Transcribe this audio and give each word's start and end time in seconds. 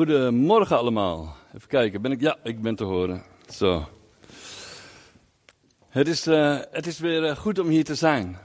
Goedemorgen 0.00 0.78
allemaal. 0.78 1.36
Even 1.54 1.68
kijken, 1.68 2.02
ben 2.02 2.12
ik? 2.12 2.20
Ja, 2.20 2.36
ik 2.42 2.62
ben 2.62 2.74
te 2.74 2.84
horen. 2.84 3.22
Zo. 3.48 3.88
Het 5.88 6.08
is, 6.08 6.26
uh, 6.26 6.58
het 6.70 6.86
is 6.86 6.98
weer 6.98 7.22
uh, 7.22 7.36
goed 7.36 7.58
om 7.58 7.68
hier 7.68 7.84
te 7.84 7.94
zijn. 7.94 8.38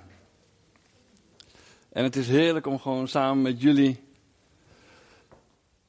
En 1.90 2.04
het 2.04 2.16
is 2.16 2.28
heerlijk 2.28 2.66
om 2.66 2.80
gewoon 2.80 3.08
samen 3.08 3.42
met 3.42 3.62
jullie 3.62 4.04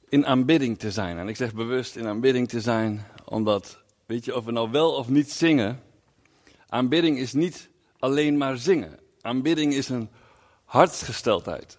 in 0.08 0.26
aanbidding 0.26 0.79
te 0.79 0.90
zijn. 0.90 1.18
En 1.18 1.29
ik 1.29 1.36
zeg 1.36 1.54
bewust 1.54 1.96
in 1.96 2.07
aanbidding 2.07 2.48
te 2.48 2.61
zijn, 2.61 3.07
omdat, 3.25 3.79
weet 4.04 4.25
je, 4.25 4.36
of 4.36 4.44
we 4.44 4.53
nou 4.53 4.71
wel 4.71 4.93
of 4.93 5.08
niet 5.08 5.32
zingen, 5.32 5.82
aanbidding 6.68 7.18
is 7.18 7.32
niet 7.32 7.68
alleen 7.98 8.36
maar 8.36 8.57
zingen. 8.57 8.98
Aanbidding 9.21 9.75
is 9.75 9.89
een 9.89 10.08
hartsgesteldheid. 10.64 11.79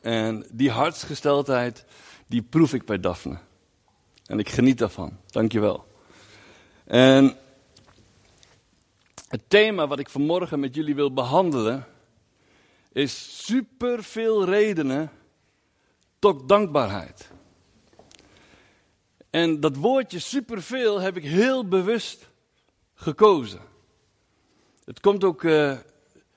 En 0.00 0.46
die 0.50 0.70
hartsgesteldheid, 0.70 1.84
die 2.26 2.42
proef 2.42 2.72
ik 2.72 2.84
bij 2.84 3.00
Daphne. 3.00 3.38
En 4.26 4.38
ik 4.38 4.48
geniet 4.48 4.78
daarvan. 4.78 5.18
Dankjewel. 5.26 5.86
En 6.84 7.36
het 9.28 9.42
thema 9.48 9.86
wat 9.86 9.98
ik 9.98 10.08
vanmorgen 10.08 10.60
met 10.60 10.74
jullie 10.74 10.94
wil 10.94 11.12
behandelen 11.12 11.86
is 12.92 13.44
superveel 13.44 14.44
redenen 14.44 15.10
tot 16.18 16.48
dankbaarheid. 16.48 17.30
En 19.30 19.60
dat 19.60 19.76
woordje 19.76 20.18
superveel 20.18 21.00
heb 21.00 21.16
ik 21.16 21.24
heel 21.24 21.68
bewust 21.68 22.28
gekozen. 22.94 23.60
Het 24.84 25.00
komt 25.00 25.24
ook, 25.24 25.42
uh, 25.42 25.78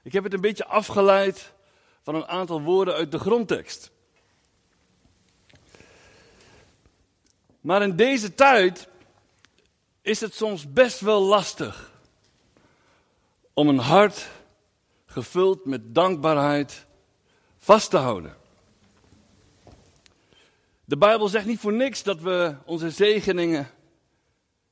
ik 0.03 0.13
heb 0.13 0.23
het 0.23 0.33
een 0.33 0.41
beetje 0.41 0.65
afgeleid 0.65 1.53
van 2.01 2.15
een 2.15 2.27
aantal 2.27 2.61
woorden 2.61 2.93
uit 2.93 3.11
de 3.11 3.19
grondtekst. 3.19 3.91
Maar 7.61 7.81
in 7.81 7.95
deze 7.95 8.35
tijd 8.35 8.87
is 10.01 10.19
het 10.19 10.33
soms 10.33 10.73
best 10.73 10.99
wel 10.99 11.21
lastig 11.21 11.91
om 13.53 13.67
een 13.67 13.79
hart 13.79 14.29
gevuld 15.05 15.65
met 15.65 15.95
dankbaarheid 15.95 16.85
vast 17.57 17.89
te 17.89 17.97
houden. 17.97 18.37
De 20.85 20.97
Bijbel 20.97 21.27
zegt 21.27 21.45
niet 21.45 21.59
voor 21.59 21.73
niks 21.73 22.03
dat 22.03 22.19
we 22.19 22.55
onze 22.65 22.89
zegeningen 22.89 23.69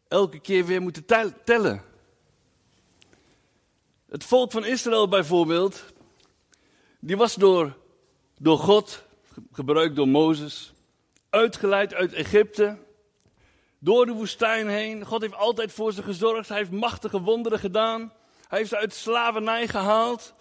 elke 0.08 0.40
keer 0.40 0.66
weer 0.66 0.82
moeten 0.82 1.06
tellen. 1.44 1.84
Het 4.10 4.24
volk 4.24 4.52
van 4.52 4.66
Israël 4.66 5.08
bijvoorbeeld, 5.08 5.86
die 7.00 7.18
was 7.18 7.36
door, 7.36 7.78
door 8.38 8.58
God, 8.60 9.04
gebruikt 9.52 9.96
door 9.96 10.08
Mozes, 10.08 10.74
uitgeleid 11.38 11.94
uit 11.94 12.14
Egypte, 12.14 12.78
door 13.80 14.06
de 14.06 14.12
woestijn 14.12 14.68
heen. 14.68 15.06
God 15.06 15.22
heeft 15.22 15.36
altijd 15.36 15.72
voor 15.72 15.94
ze 15.94 16.04
gezorgd, 16.04 16.50
hij 16.50 16.58
heeft 16.58 16.72
machtige 16.72 17.22
wonderen 17.22 17.60
gedaan. 17.60 18.14
Hij 18.48 18.58
heeft 18.58 18.70
ze 18.70 18.78
uit 18.78 18.94
slavernij 18.94 19.68
gehaald. 19.68 20.34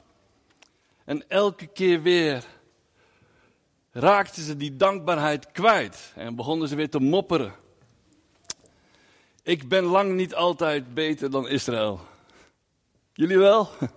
En 1.05 1.29
elke 1.29 1.67
keer 1.67 2.03
weer 2.03 2.45
raakten 3.91 4.43
ze 4.43 4.57
die 4.57 4.77
dankbaarheid 4.77 5.53
kwijt 5.53 6.13
en 6.15 6.37
begonnen 6.37 6.69
ze 6.69 6.77
weer 6.77 6.91
te 6.91 7.01
mopperen. 7.01 7.55
Ik 9.43 9.69
ben 9.69 9.85
lang 9.85 10.15
niet 10.15 10.35
altijd 10.35 10.95
beter 10.95 11.31
dan 11.31 11.49
Israël. 11.49 12.01
Jullie 13.13 13.39
wel? 13.39 13.69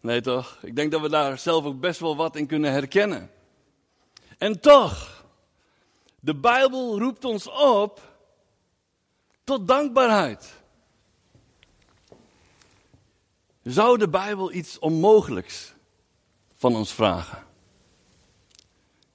Nee 0.00 0.20
toch? 0.20 0.58
Ik 0.62 0.76
denk 0.76 0.92
dat 0.92 1.00
we 1.00 1.08
daar 1.08 1.38
zelf 1.38 1.64
ook 1.64 1.80
best 1.80 2.00
wel 2.00 2.16
wat 2.16 2.36
in 2.36 2.46
kunnen 2.46 2.72
herkennen. 2.72 3.30
En 4.38 4.60
toch, 4.60 5.21
de 6.24 6.34
Bijbel 6.34 6.98
roept 6.98 7.24
ons 7.24 7.48
op 7.48 8.00
tot 9.44 9.68
dankbaarheid. 9.68 10.52
Zou 13.62 13.98
de 13.98 14.08
Bijbel 14.08 14.52
iets 14.52 14.78
onmogelijks 14.78 15.74
van 16.56 16.76
ons 16.76 16.92
vragen? 16.92 17.46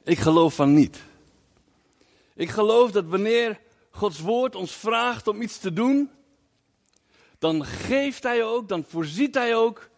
Ik 0.04 0.20
geloof 0.20 0.56
van 0.56 0.74
niet. 0.74 1.04
Ik 2.34 2.50
geloof 2.50 2.92
dat 2.92 3.06
wanneer 3.06 3.60
Gods 3.92 4.20
woord 4.20 4.56
ons 4.56 4.72
vraagt 4.72 5.28
om 5.28 5.42
iets 5.42 5.58
te 5.58 5.74
doen, 5.74 6.12
dan 7.40 7.66
geeft 7.66 8.24
Hij 8.24 8.44
ook, 8.44 8.68
dan 8.68 8.84
voorziet 8.84 9.36
Hij 9.36 9.56
ook 9.56 9.90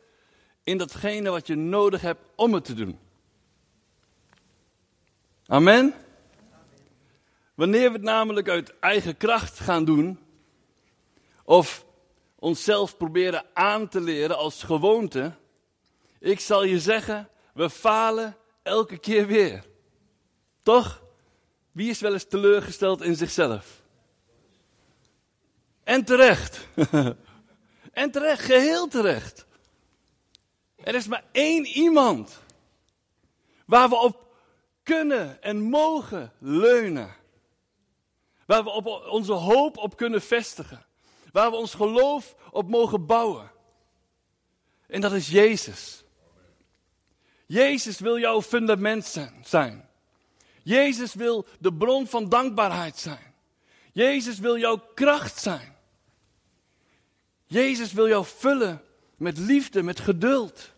in 0.64 0.78
datgene 0.78 1.30
wat 1.30 1.48
je 1.48 1.56
nodig 1.56 2.02
hebt 2.02 2.22
om 2.36 2.54
het 2.54 2.66
te 2.66 2.74
doen. 2.74 3.00
Amen. 5.46 5.94
Wanneer 7.60 7.88
we 7.88 7.94
het 7.94 8.02
namelijk 8.02 8.50
uit 8.50 8.80
eigen 8.80 9.18
kracht 9.18 9.60
gaan 9.60 9.86
doen, 9.86 10.20
of 11.44 11.86
onszelf 12.36 12.98
proberen 12.98 13.46
aan 13.54 13.88
te 13.88 14.02
leren 14.02 14.38
als 14.38 14.64
gewoonte, 14.64 15.34
ik 16.20 16.40
zal 16.40 16.64
je 16.64 16.80
zeggen, 16.80 17.30
we 17.54 17.70
falen 17.70 18.38
elke 18.64 18.98
keer 18.98 19.28
weer. 19.28 19.66
Toch? 20.64 21.04
Wie 21.72 21.90
is 21.90 22.00
wel 22.00 22.14
eens 22.14 22.28
teleurgesteld 22.28 23.02
in 23.02 23.16
zichzelf? 23.16 23.82
En 25.84 26.04
terecht. 26.06 26.68
en 27.94 28.12
terecht, 28.12 28.44
geheel 28.44 28.88
terecht. 28.88 29.46
Er 30.76 30.96
is 30.96 31.08
maar 31.08 31.24
één 31.32 31.66
iemand 31.66 32.40
waar 33.66 33.90
we 33.90 33.96
op 33.96 34.36
kunnen 34.84 35.42
en 35.42 35.62
mogen 35.62 36.32
leunen. 36.38 37.18
Waar 38.50 38.64
we 38.64 38.70
op 38.70 38.88
onze 39.10 39.32
hoop 39.32 39.78
op 39.78 39.98
kunnen 39.98 40.22
vestigen. 40.22 40.86
Waar 41.32 41.50
we 41.50 41.56
ons 41.56 41.74
geloof 41.74 42.36
op 42.52 42.70
mogen 42.70 43.06
bouwen. 43.06 43.52
En 44.88 45.02
dat 45.02 45.12
is 45.12 45.30
Jezus. 45.30 46.04
Jezus 47.46 48.00
wil 48.00 48.20
jouw 48.20 48.42
fundament 48.42 49.18
zijn. 49.44 49.90
Jezus 50.64 51.14
wil 51.14 51.46
de 51.60 51.74
bron 51.74 52.08
van 52.08 52.30
dankbaarheid 52.30 52.98
zijn. 52.98 53.34
Jezus 53.94 54.40
wil 54.40 54.58
jouw 54.58 54.78
kracht 54.94 55.42
zijn. 55.42 55.76
Jezus 57.46 57.94
wil 57.94 58.08
jou 58.08 58.26
vullen 58.26 58.82
met 59.18 59.38
liefde, 59.38 59.84
met 59.84 60.00
geduld. 60.00 60.72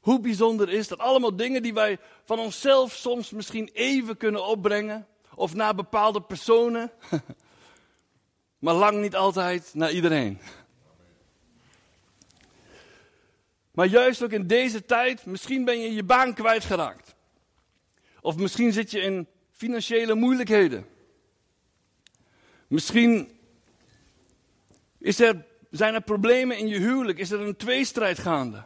Hoe 0.00 0.20
bijzonder 0.20 0.68
is 0.68 0.88
dat? 0.88 0.98
Allemaal 0.98 1.36
dingen 1.36 1.62
die 1.62 1.74
wij 1.74 1.98
van 2.24 2.38
onszelf 2.38 2.92
soms 2.92 3.30
misschien 3.30 3.70
even 3.72 4.16
kunnen 4.16 4.46
opbrengen. 4.46 5.06
Of 5.42 5.54
naar 5.54 5.74
bepaalde 5.74 6.22
personen. 6.22 6.90
maar 8.64 8.74
lang 8.74 9.00
niet 9.00 9.16
altijd 9.16 9.70
naar 9.74 9.92
iedereen. 9.92 10.38
Maar 13.70 13.86
juist 13.86 14.22
ook 14.22 14.30
in 14.30 14.46
deze 14.46 14.84
tijd, 14.84 15.26
misschien 15.26 15.64
ben 15.64 15.80
je 15.80 15.94
je 15.94 16.04
baan 16.04 16.34
kwijtgeraakt. 16.34 17.14
Of 18.20 18.36
misschien 18.36 18.72
zit 18.72 18.90
je 18.90 19.00
in 19.00 19.26
financiële 19.50 20.14
moeilijkheden. 20.14 20.86
Misschien 22.66 23.38
is 24.98 25.20
er, 25.20 25.44
zijn 25.70 25.94
er 25.94 26.02
problemen 26.02 26.58
in 26.58 26.68
je 26.68 26.78
huwelijk, 26.78 27.18
is 27.18 27.30
er 27.30 27.40
een 27.40 27.56
tweestrijd 27.56 28.18
gaande. 28.18 28.62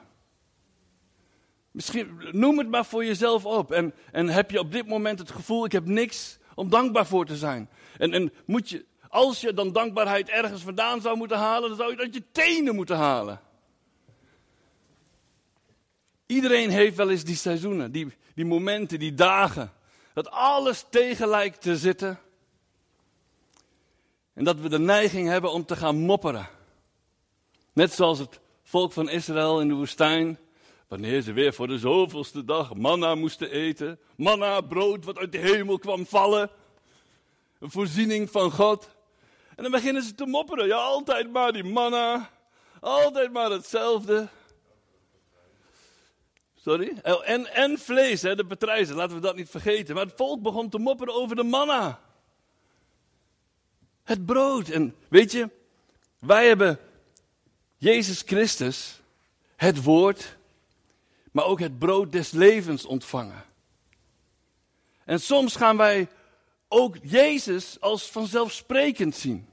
Misschien, 1.71 2.21
noem 2.31 2.59
het 2.59 2.69
maar 2.69 2.87
voor 2.87 3.05
jezelf 3.05 3.45
op. 3.45 3.73
En, 3.73 3.95
en 4.13 4.29
heb 4.29 4.51
je 4.51 4.59
op 4.59 4.73
dit 4.73 4.87
moment 4.87 5.19
het 5.19 5.31
gevoel, 5.31 5.65
ik 5.65 5.73
heb 5.73 5.87
niks 5.87 6.39
om 6.57 6.71
dankbaar 6.71 7.07
voor 7.07 7.27
te 7.27 7.37
zijn. 7.37 7.69
En, 7.99 8.13
en 8.13 8.33
moet 8.47 8.69
je, 8.69 8.85
als 9.09 9.41
je 9.41 9.55
dan 9.55 9.73
dankbaarheid 9.73 10.29
ergens 10.29 10.63
vandaan 10.63 11.01
zou 11.01 11.17
moeten 11.17 11.39
halen, 11.39 11.69
dan 11.69 11.79
zou 11.79 11.91
je 11.91 11.99
uit 11.99 12.15
je 12.15 12.23
tenen 12.33 12.75
moeten 12.75 12.97
halen. 12.97 13.41
Iedereen 16.27 16.71
heeft 16.71 16.97
wel 16.97 17.11
eens 17.11 17.25
die 17.25 17.37
seizoenen, 17.37 17.93
die, 17.93 18.07
die 18.35 18.45
momenten, 18.45 18.99
die 18.99 19.15
dagen. 19.15 19.73
Dat 20.15 20.31
alles 20.31 20.85
tegen 20.91 21.29
lijkt 21.29 21.61
te 21.61 21.77
zitten. 21.77 22.19
En 24.33 24.45
dat 24.45 24.61
we 24.61 24.69
de 24.69 24.79
neiging 24.79 25.29
hebben 25.29 25.53
om 25.53 25.65
te 25.65 25.77
gaan 25.77 25.97
mopperen. 25.97 26.49
Net 27.73 27.93
zoals 27.93 28.19
het 28.19 28.41
volk 28.63 28.93
van 28.93 29.09
Israël 29.09 29.61
in 29.61 29.69
de 29.69 29.75
woestijn. 29.75 30.39
Wanneer 30.89 31.23
ze 31.23 31.33
weer 31.33 31.55
voor 31.55 31.69
de 31.69 31.79
zoveelste 31.79 32.45
dag 32.45 32.75
manna 32.75 33.15
moesten 33.15 33.51
eten. 33.51 33.99
Manna, 34.17 34.61
brood 34.61 35.05
wat 35.05 35.19
uit 35.19 35.33
de 35.33 35.39
hemel 35.39 35.79
kwam 35.79 36.07
vallen. 36.07 36.51
Een 37.59 37.71
voorziening 37.71 38.31
van 38.31 38.51
God. 38.51 38.89
En 39.57 39.63
dan 39.63 39.73
beginnen 39.73 40.03
ze 40.03 40.15
te 40.15 40.27
mopperen. 40.27 40.67
Ja, 40.67 40.77
altijd 40.77 41.33
maar 41.33 41.53
die 41.53 41.65
manna. 41.65 42.31
Altijd 42.81 43.33
maar 43.33 43.51
hetzelfde. 43.51 44.29
Sorry? 46.55 46.97
Oh, 47.03 47.29
en, 47.29 47.55
en 47.55 47.79
vlees, 47.79 48.23
hè, 48.23 48.35
de 48.35 48.47
patrijzen, 48.47 48.97
laten 48.97 49.17
we 49.17 49.23
dat 49.23 49.37
niet 49.37 49.51
vergeten. 49.51 49.95
Maar 49.95 50.05
het 50.05 50.17
volk 50.17 50.43
begon 50.43 50.69
te 50.69 50.79
mopperen 50.79 51.15
over 51.15 51.37
de 51.37 51.43
manna. 51.43 52.01
Het 54.05 54.27
brood. 54.27 54.69
En 54.69 54.95
weet 55.09 55.33
je, 55.33 55.51
wij 56.19 56.47
hebben 56.47 56.79
Jezus 57.77 58.23
Christus, 58.27 59.01
het 59.57 59.83
woord, 59.83 60.36
maar 61.37 61.45
ook 61.45 61.61
het 61.61 61.79
brood 61.79 62.13
des 62.13 62.31
levens 62.31 62.87
ontvangen. 62.87 63.45
En 65.05 65.21
soms 65.21 65.57
gaan 65.57 65.77
wij 65.77 66.09
ook 66.69 66.97
Jezus 67.03 67.81
als 67.81 68.11
vanzelfsprekend 68.11 69.17
zien. 69.17 69.47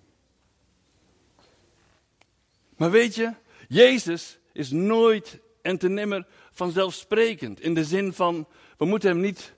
Maar 2.77 2.91
weet 2.91 3.15
je, 3.15 3.33
Jezus 3.67 4.39
is 4.51 4.71
nooit 4.71 5.39
en 5.61 5.77
te 5.77 5.89
nimmer 5.89 6.27
vanzelfsprekend. 6.51 7.59
In 7.59 7.73
de 7.73 7.85
zin 7.85 8.13
van, 8.13 8.47
we 8.77 8.85
moeten 8.85 9.09
hem 9.09 9.19
niet, 9.19 9.53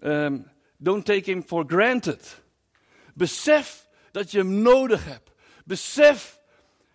um, 0.00 0.50
don't 0.76 1.04
take 1.04 1.30
him 1.30 1.42
for 1.46 1.64
granted. 1.66 2.42
Besef 3.14 3.88
dat 4.10 4.30
je 4.30 4.38
hem 4.38 4.62
nodig 4.62 5.04
hebt. 5.04 5.30
Besef 5.64 6.40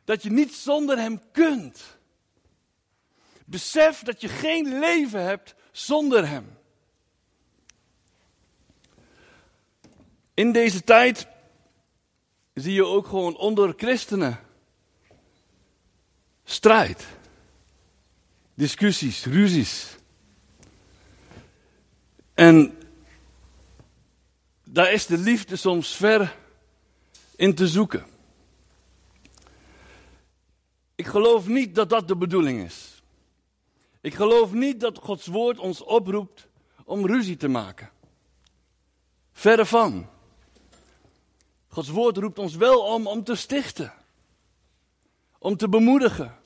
dat 0.06 0.24
je 0.24 0.32
niet 0.32 0.54
zonder 0.54 0.98
hem 0.98 1.22
kunt. 1.32 2.00
Besef 3.52 4.04
dat 4.04 4.22
je 4.22 4.28
geen 4.28 4.80
leven 4.80 5.24
hebt 5.24 5.56
zonder 5.72 6.28
hem. 6.28 6.58
In 10.34 10.52
deze 10.52 10.84
tijd 10.84 11.28
zie 12.54 12.74
je 12.74 12.86
ook 12.86 13.08
gewoon 13.08 13.38
onder 13.38 13.74
christenen 13.78 14.40
strijd, 16.44 17.06
discussies, 18.54 19.26
ruzies. 19.26 19.96
En 22.34 22.78
daar 24.64 24.92
is 24.92 25.06
de 25.06 25.18
liefde 25.18 25.56
soms 25.56 25.96
ver 25.96 26.38
in 27.36 27.56
te 27.56 27.68
zoeken. 27.68 28.06
Ik 30.96 31.08
geloof 31.08 31.48
niet 31.48 31.76
dat 31.76 31.90
dat 31.90 32.08
de 32.08 32.16
bedoeling 32.16 32.66
is. 32.66 32.91
Ik 34.02 34.14
geloof 34.14 34.54
niet 34.54 34.80
dat 34.80 34.98
Gods 34.98 35.28
woord 35.28 35.60
ons 35.60 35.84
oproept 35.84 36.48
om 36.86 37.06
ruzie 37.06 37.38
te 37.38 37.48
maken. 37.48 37.90
Verre 39.32 39.66
van. 39.66 40.10
Gods 41.68 41.90
woord 41.90 42.18
roept 42.18 42.40
ons 42.40 42.56
wel 42.56 42.82
om 42.82 43.08
om 43.08 43.24
te 43.24 43.36
stichten. 43.36 43.94
Om 45.40 45.58
te 45.58 45.70
bemoedigen. 45.70 46.40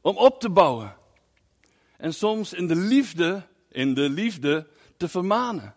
Om 0.00 0.16
op 0.16 0.40
te 0.40 0.50
bouwen. 0.50 0.96
En 1.96 2.14
soms 2.14 2.52
in 2.52 2.66
de 2.66 2.76
liefde, 2.76 3.46
in 3.68 3.94
de 3.94 4.08
liefde 4.08 4.66
te 4.96 5.08
vermanen. 5.08 5.74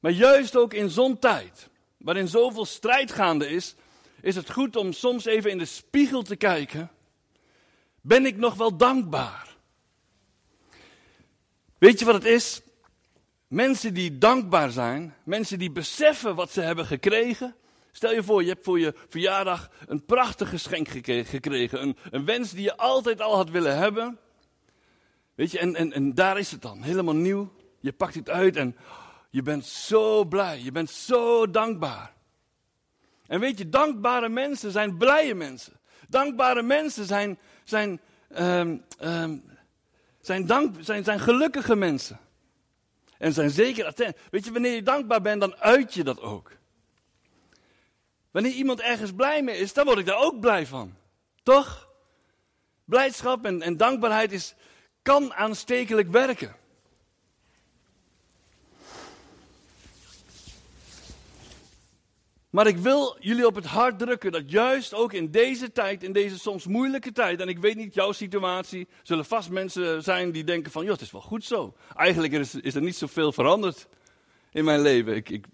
Maar 0.00 0.12
juist 0.12 0.56
ook 0.56 0.74
in 0.74 0.90
zo'n 0.90 1.18
tijd, 1.18 1.68
waarin 1.96 2.28
zoveel 2.28 2.64
strijd 2.64 3.12
gaande 3.12 3.48
is, 3.48 3.74
is 4.22 4.36
het 4.36 4.50
goed 4.50 4.76
om 4.76 4.92
soms 4.92 5.24
even 5.24 5.50
in 5.50 5.58
de 5.58 5.64
spiegel 5.64 6.22
te 6.22 6.36
kijken. 6.36 6.90
Ben 8.00 8.26
ik 8.26 8.36
nog 8.36 8.54
wel 8.54 8.76
dankbaar? 8.76 9.56
Weet 11.78 11.98
je 11.98 12.04
wat 12.04 12.14
het 12.14 12.24
is? 12.24 12.62
Mensen 13.48 13.94
die 13.94 14.18
dankbaar 14.18 14.70
zijn, 14.70 15.14
mensen 15.24 15.58
die 15.58 15.70
beseffen 15.70 16.34
wat 16.34 16.50
ze 16.50 16.60
hebben 16.60 16.86
gekregen. 16.86 17.54
Stel 17.92 18.12
je 18.12 18.22
voor, 18.22 18.42
je 18.42 18.48
hebt 18.48 18.64
voor 18.64 18.78
je 18.78 18.94
verjaardag 19.08 19.70
een 19.86 20.04
prachtig 20.04 20.48
geschenk 20.48 20.88
gekregen. 20.88 21.82
Een, 21.82 21.96
een 22.10 22.24
wens 22.24 22.50
die 22.50 22.62
je 22.62 22.76
altijd 22.76 23.20
al 23.20 23.36
had 23.36 23.50
willen 23.50 23.76
hebben. 23.76 24.18
Weet 25.34 25.50
je, 25.50 25.58
en, 25.58 25.74
en, 25.74 25.92
en 25.92 26.14
daar 26.14 26.38
is 26.38 26.50
het 26.50 26.62
dan, 26.62 26.82
helemaal 26.82 27.14
nieuw. 27.14 27.52
Je 27.80 27.92
pakt 27.92 28.14
het 28.14 28.30
uit 28.30 28.56
en 28.56 28.76
je 29.30 29.42
bent 29.42 29.66
zo 29.66 30.24
blij, 30.24 30.60
je 30.60 30.72
bent 30.72 30.90
zo 30.90 31.50
dankbaar. 31.50 32.14
En 33.32 33.40
weet 33.40 33.58
je, 33.58 33.68
dankbare 33.68 34.28
mensen 34.28 34.70
zijn 34.70 34.96
blije 34.96 35.34
mensen. 35.34 35.72
Dankbare 36.08 36.62
mensen 36.62 37.04
zijn, 37.04 37.38
zijn, 37.64 38.00
um, 38.38 38.84
um, 39.00 39.44
zijn, 40.20 40.46
dank, 40.46 40.76
zijn, 40.80 41.04
zijn 41.04 41.20
gelukkige 41.20 41.76
mensen. 41.76 42.20
En 43.18 43.32
zijn 43.32 43.50
zeker 43.50 43.84
attent. 43.84 44.16
Weet 44.30 44.44
je, 44.44 44.52
wanneer 44.52 44.74
je 44.74 44.82
dankbaar 44.82 45.20
bent, 45.20 45.40
dan 45.40 45.56
uit 45.56 45.94
je 45.94 46.04
dat 46.04 46.20
ook. 46.20 46.50
Wanneer 48.30 48.52
iemand 48.52 48.80
ergens 48.80 49.12
blij 49.12 49.42
mee 49.42 49.58
is, 49.58 49.72
dan 49.72 49.84
word 49.84 49.98
ik 49.98 50.06
daar 50.06 50.22
ook 50.22 50.40
blij 50.40 50.66
van. 50.66 50.96
Toch? 51.42 51.88
Blijdschap 52.84 53.44
en, 53.44 53.62
en 53.62 53.76
dankbaarheid 53.76 54.32
is, 54.32 54.54
kan 55.02 55.34
aanstekelijk 55.34 56.10
werken. 56.10 56.56
Maar 62.52 62.66
ik 62.66 62.76
wil 62.76 63.16
jullie 63.20 63.46
op 63.46 63.54
het 63.54 63.64
hart 63.64 63.98
drukken 63.98 64.32
dat 64.32 64.50
juist 64.50 64.94
ook 64.94 65.12
in 65.12 65.30
deze 65.30 65.72
tijd, 65.72 66.02
in 66.02 66.12
deze 66.12 66.38
soms 66.38 66.66
moeilijke 66.66 67.12
tijd, 67.12 67.40
en 67.40 67.48
ik 67.48 67.58
weet 67.58 67.76
niet 67.76 67.94
jouw 67.94 68.12
situatie, 68.12 68.88
zullen 69.02 69.24
vast 69.24 69.50
mensen 69.50 70.02
zijn 70.02 70.32
die 70.32 70.44
denken 70.44 70.72
van, 70.72 70.82
joh, 70.82 70.92
het 70.92 71.00
is 71.00 71.10
wel 71.10 71.20
goed 71.20 71.44
zo. 71.44 71.74
Eigenlijk 71.96 72.32
is, 72.32 72.54
is 72.54 72.74
er 72.74 72.82
niet 72.82 72.96
zoveel 72.96 73.32
veranderd 73.32 73.88
in 74.50 74.64
mijn 74.64 74.80
leven. 74.80 75.14
Ik, 75.14 75.28
ik 75.28 75.46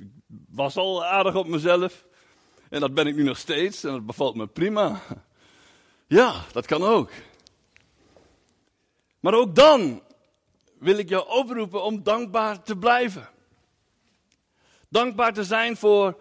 was 0.48 0.76
al 0.76 1.04
aardig 1.04 1.34
op 1.34 1.46
mezelf 1.46 2.06
en 2.68 2.80
dat 2.80 2.94
ben 2.94 3.06
ik 3.06 3.14
nu 3.14 3.22
nog 3.22 3.38
steeds 3.38 3.84
en 3.84 3.92
dat 3.92 4.06
bevalt 4.06 4.34
me 4.34 4.46
prima. 4.46 5.00
Ja, 6.06 6.44
dat 6.52 6.66
kan 6.66 6.82
ook. 6.82 7.10
Maar 9.20 9.34
ook 9.34 9.54
dan 9.54 10.02
wil 10.78 10.98
ik 10.98 11.08
jou 11.08 11.28
oproepen 11.28 11.82
om 11.82 12.02
dankbaar 12.02 12.62
te 12.62 12.76
blijven. 12.76 13.28
Dankbaar 14.88 15.32
te 15.32 15.44
zijn 15.44 15.76
voor 15.76 16.20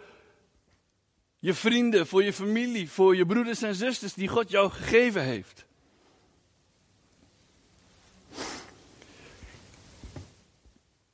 je 1.48 1.54
vrienden, 1.54 2.08
voor 2.08 2.24
je 2.24 2.34
familie, 2.34 2.92
voor 2.92 3.16
je 3.16 3.26
broeders 3.26 3.62
en 3.62 3.76
zusters 3.76 4.14
die 4.14 4.28
God 4.28 4.50
jou 4.50 4.70
gegeven 4.70 5.24
heeft. 5.24 5.66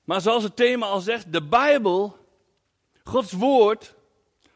Maar 0.04 0.22
zoals 0.22 0.44
het 0.44 0.56
thema 0.56 0.86
al 0.86 1.00
zegt, 1.00 1.32
de 1.32 1.42
Bijbel, 1.44 2.18
Gods 3.04 3.32
woord, 3.32 3.94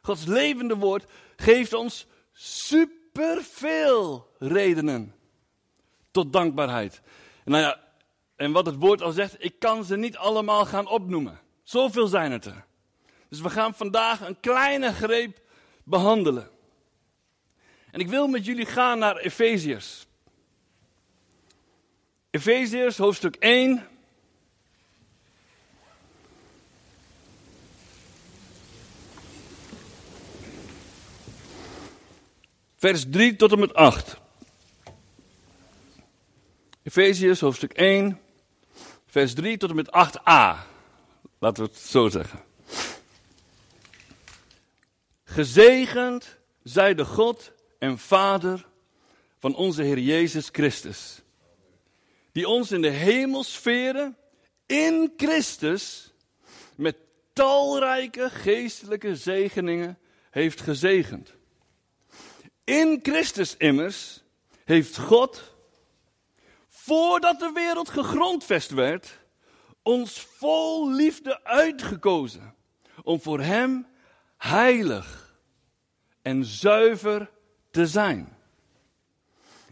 Gods 0.01 0.25
levende 0.25 0.75
woord, 0.75 1.05
geeft 1.35 1.73
ons 1.73 2.07
superveel 2.33 4.29
redenen 4.39 5.15
tot 6.11 6.33
dankbaarheid. 6.33 7.01
Nou 7.45 7.63
ja, 7.63 7.83
en 8.35 8.51
wat 8.51 8.65
het 8.65 8.75
woord 8.75 9.01
al 9.01 9.11
zegt, 9.11 9.35
ik 9.39 9.59
kan 9.59 9.83
ze 9.83 9.97
niet 9.97 10.17
allemaal 10.17 10.65
gaan 10.65 10.87
opnoemen. 10.87 11.39
Zoveel 11.63 12.07
zijn 12.07 12.31
het 12.31 12.45
er. 12.45 12.65
Dus 13.29 13.41
we 13.41 13.49
gaan 13.49 13.73
vandaag 13.73 14.27
een 14.27 14.39
kleine 14.39 14.93
greep 14.93 15.45
behandelen. 15.87 16.49
En 17.91 17.99
ik 17.99 18.07
wil 18.07 18.27
met 18.27 18.45
jullie 18.45 18.65
gaan 18.65 18.99
naar 18.99 19.17
Efeziërs. 19.17 20.07
Efeziërs 22.29 22.97
hoofdstuk 22.97 23.35
1. 23.35 23.87
Vers 32.75 33.05
3 33.09 33.35
tot 33.35 33.51
en 33.51 33.59
met 33.59 33.73
8. 33.73 34.17
Efeziërs 36.83 37.39
hoofdstuk 37.39 37.73
1, 37.73 38.19
vers 39.07 39.33
3 39.33 39.57
tot 39.57 39.69
en 39.69 39.75
met 39.75 39.87
8a. 39.87 40.65
Laten 41.39 41.63
we 41.63 41.69
het 41.69 41.79
zo 41.79 42.09
zeggen. 42.09 42.43
Gezegend 45.37 46.37
zij 46.63 46.93
de 46.95 47.05
God 47.05 47.51
en 47.79 47.97
Vader 47.97 48.67
van 49.39 49.55
onze 49.55 49.83
Heer 49.83 49.99
Jezus 49.99 50.49
Christus. 50.51 51.21
Die 52.31 52.47
ons 52.47 52.71
in 52.71 52.81
de 52.81 52.89
hemelsferen 52.89 54.17
in 54.65 55.13
Christus 55.17 56.13
met 56.75 56.95
talrijke 57.33 58.29
geestelijke 58.29 59.15
zegeningen 59.15 59.97
heeft 60.29 60.61
gezegend. 60.61 61.33
In 62.63 62.99
Christus 63.01 63.57
immers 63.57 64.23
heeft 64.63 64.97
God, 64.97 65.55
voordat 66.67 67.39
de 67.39 67.51
wereld 67.53 67.89
gegrondvest 67.89 68.71
werd, 68.71 69.19
ons 69.81 70.19
vol 70.19 70.91
liefde 70.91 71.43
uitgekozen 71.43 72.55
om 73.03 73.21
voor 73.21 73.41
Hem 73.41 73.87
heilig 74.37 75.25
en 76.27 76.45
zuiver 76.45 77.29
te 77.71 77.87
zijn. 77.87 78.37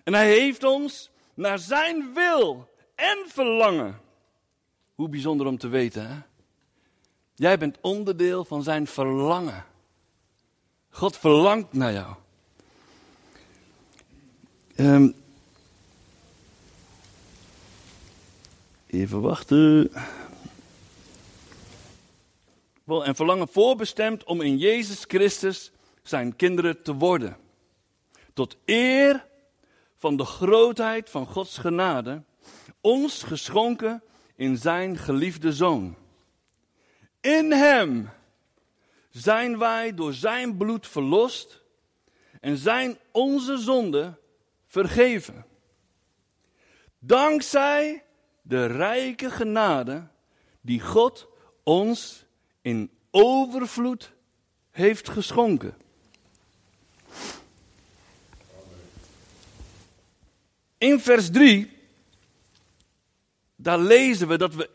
En 0.03 0.13
hij 0.13 0.27
heeft 0.27 0.63
ons 0.63 1.09
naar 1.33 1.59
zijn 1.59 2.13
wil 2.13 2.69
en 2.95 3.25
verlangen. 3.27 3.99
Hoe 4.95 5.09
bijzonder 5.09 5.47
om 5.47 5.57
te 5.57 5.67
weten, 5.67 6.07
hè? 6.07 6.19
Jij 7.33 7.57
bent 7.57 7.77
onderdeel 7.81 8.45
van 8.45 8.63
zijn 8.63 8.87
verlangen. 8.87 9.65
God 10.89 11.17
verlangt 11.17 11.73
naar 11.73 11.93
jou. 11.93 12.15
Um, 14.75 15.15
even 18.87 19.21
wachten 19.21 19.91
en 22.85 23.15
verlangen 23.15 23.47
voorbestemd 23.47 24.23
om 24.23 24.41
in 24.41 24.57
Jezus 24.57 25.03
Christus 25.07 25.71
zijn 26.07 26.35
kinderen 26.35 26.81
te 26.81 26.93
worden. 26.93 27.37
Tot 28.33 28.57
eer 28.65 29.25
van 29.97 30.17
de 30.17 30.25
grootheid 30.25 31.09
van 31.09 31.25
Gods 31.27 31.57
genade, 31.57 32.23
ons 32.81 33.23
geschonken 33.23 34.03
in 34.35 34.57
zijn 34.57 34.97
geliefde 34.97 35.53
zoon. 35.53 35.95
In 37.21 37.51
hem 37.51 38.09
zijn 39.09 39.57
wij 39.57 39.93
door 39.93 40.13
zijn 40.13 40.57
bloed 40.57 40.87
verlost 40.87 41.63
en 42.41 42.57
zijn 42.57 42.97
onze 43.11 43.57
zonden 43.57 44.19
vergeven. 44.67 45.45
Dankzij 46.99 48.03
de 48.41 48.65
rijke 48.65 49.29
genade 49.29 50.07
die 50.61 50.81
God 50.81 51.27
ons 51.63 52.25
in 52.61 52.91
overvloed 53.11 54.13
heeft 54.71 55.09
geschonken. 55.09 55.84
In 60.77 60.99
vers 60.99 61.29
3, 61.29 61.77
daar 63.55 63.79
lezen 63.79 64.27
we 64.27 64.37
dat 64.37 64.53
we 64.53 64.69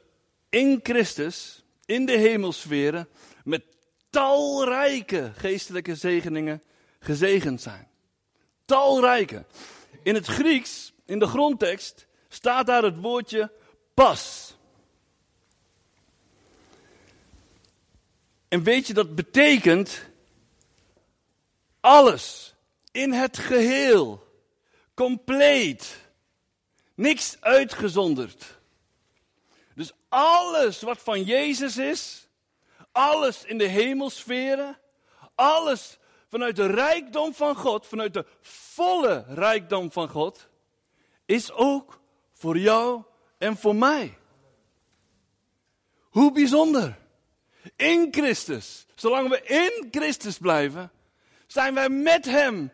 in 0.48 0.80
Christus, 0.82 1.64
in 1.84 2.06
de 2.06 2.16
hemelsferen, 2.16 3.08
met 3.44 3.62
talrijke 4.10 5.32
geestelijke 5.36 5.94
zegeningen 5.94 6.62
gezegend 6.98 7.62
zijn. 7.62 7.88
Talrijke. 8.64 9.44
In 10.02 10.14
het 10.14 10.26
Grieks, 10.26 10.92
in 11.04 11.18
de 11.18 11.26
grondtekst, 11.26 12.06
staat 12.28 12.66
daar 12.66 12.82
het 12.82 13.00
woordje 13.00 13.52
pas. 13.94 14.54
En 18.48 18.62
weet 18.62 18.86
je, 18.86 18.94
dat 18.94 19.14
betekent 19.14 20.02
alles 21.80 22.54
in 22.92 23.12
het 23.12 23.38
geheel, 23.38 24.29
compleet, 25.00 25.96
niks 26.94 27.36
uitgezonderd. 27.40 28.58
Dus 29.74 29.92
alles 30.08 30.80
wat 30.80 30.98
van 30.98 31.22
Jezus 31.22 31.76
is, 31.76 32.28
alles 32.92 33.44
in 33.44 33.58
de 33.58 33.66
hemelsferen, 33.66 34.78
alles 35.34 35.98
vanuit 36.28 36.56
de 36.56 36.66
rijkdom 36.66 37.34
van 37.34 37.54
God, 37.56 37.86
vanuit 37.86 38.14
de 38.14 38.26
volle 38.40 39.24
rijkdom 39.28 39.92
van 39.92 40.08
God, 40.08 40.48
is 41.26 41.52
ook 41.52 42.00
voor 42.32 42.58
jou 42.58 43.02
en 43.38 43.56
voor 43.56 43.76
mij. 43.76 44.18
Hoe 46.00 46.32
bijzonder. 46.32 46.98
In 47.76 48.08
Christus, 48.10 48.86
zolang 48.94 49.28
we 49.28 49.42
in 49.42 49.88
Christus 49.90 50.38
blijven, 50.38 50.92
zijn 51.46 51.74
wij 51.74 51.88
met 51.88 52.24
Hem 52.24 52.72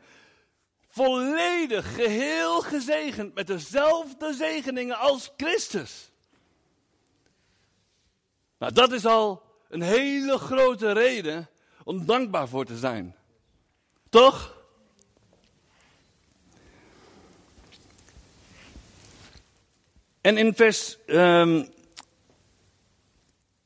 volledig, 0.96 1.94
geheel 1.94 2.60
gezegend 2.60 3.34
met 3.34 3.46
dezelfde 3.46 4.34
zegeningen 4.34 4.96
als 4.96 5.32
Christus. 5.36 6.10
Nou, 8.58 8.72
dat 8.72 8.92
is 8.92 9.06
al 9.06 9.42
een 9.68 9.82
hele 9.82 10.38
grote 10.38 10.92
reden 10.92 11.48
om 11.84 12.06
dankbaar 12.06 12.48
voor 12.48 12.64
te 12.64 12.78
zijn. 12.78 13.16
Toch? 14.08 14.54
En 20.20 20.36
in 20.36 20.54
vers, 20.54 20.96
um, 21.06 21.68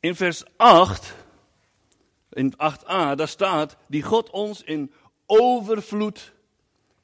in 0.01 0.15
vers 0.17 0.43
8, 0.57 1.15
in 2.31 2.55
8a, 2.55 3.15
daar 3.15 3.29
staat, 3.29 3.77
die 3.87 4.03
God 4.03 4.31
ons 4.31 4.63
in 4.63 4.93
overvloed 5.27 6.33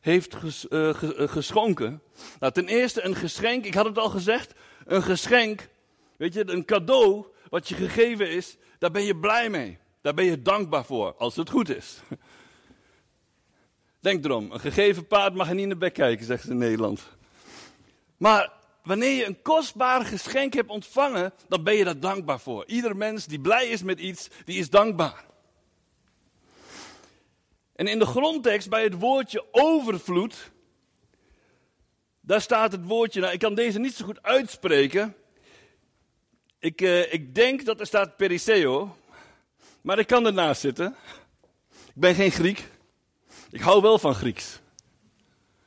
heeft 0.06 0.34
ges, 0.34 0.66
uh, 0.70 0.90
geschonken. 1.16 2.02
Nou, 2.40 2.52
ten 2.52 2.66
eerste 2.66 3.04
een 3.04 3.14
geschenk, 3.14 3.64
ik 3.64 3.74
had 3.74 3.84
het 3.84 3.98
al 3.98 4.08
gezegd, 4.08 4.52
een 4.84 5.02
geschenk, 5.02 5.68
weet 6.16 6.34
je, 6.34 6.50
een 6.50 6.64
cadeau 6.64 7.26
wat 7.48 7.68
je 7.68 7.74
gegeven 7.74 8.30
is, 8.30 8.56
daar 8.78 8.90
ben 8.90 9.02
je 9.02 9.16
blij 9.16 9.50
mee. 9.50 9.78
Daar 10.00 10.14
ben 10.14 10.24
je 10.24 10.42
dankbaar 10.42 10.84
voor, 10.84 11.14
als 11.14 11.36
het 11.36 11.50
goed 11.50 11.68
is. 11.68 12.00
Denk 14.00 14.24
erom, 14.24 14.52
een 14.52 14.60
gegeven 14.60 15.06
paard 15.06 15.34
mag 15.34 15.48
je 15.48 15.54
niet 15.54 15.62
in 15.62 15.68
de 15.68 15.76
bek 15.76 15.94
kijken, 15.94 16.26
zegt 16.26 16.44
ze 16.44 16.50
in 16.50 16.58
Nederland. 16.58 17.02
Maar 18.16 18.52
wanneer 18.82 19.12
je 19.12 19.26
een 19.26 19.42
kostbaar 19.42 20.04
geschenk 20.04 20.54
hebt 20.54 20.70
ontvangen, 20.70 21.32
dan 21.48 21.62
ben 21.62 21.74
je 21.74 21.84
daar 21.84 22.00
dankbaar 22.00 22.40
voor. 22.40 22.64
Ieder 22.66 22.96
mens 22.96 23.26
die 23.26 23.40
blij 23.40 23.66
is 23.66 23.82
met 23.82 23.98
iets, 23.98 24.28
die 24.44 24.58
is 24.58 24.70
dankbaar. 24.70 25.24
En 27.76 27.86
in 27.86 27.98
de 27.98 28.06
grondtekst 28.06 28.68
bij 28.68 28.82
het 28.82 28.98
woordje 28.98 29.44
overvloed, 29.50 30.50
daar 32.20 32.40
staat 32.40 32.72
het 32.72 32.84
woordje, 32.84 33.20
nou 33.20 33.32
ik 33.32 33.38
kan 33.38 33.54
deze 33.54 33.78
niet 33.78 33.94
zo 33.94 34.04
goed 34.04 34.22
uitspreken. 34.22 35.16
Ik, 36.58 36.80
uh, 36.80 37.12
ik 37.12 37.34
denk 37.34 37.64
dat 37.64 37.80
er 37.80 37.86
staat 37.86 38.16
periseo, 38.16 38.96
maar 39.80 39.98
ik 39.98 40.06
kan 40.06 40.26
ernaast 40.26 40.60
zitten. 40.60 40.96
Ik 41.70 41.94
ben 41.94 42.14
geen 42.14 42.30
Griek. 42.30 42.68
Ik 43.50 43.60
hou 43.60 43.82
wel 43.82 43.98
van 43.98 44.14
Grieks. 44.14 44.60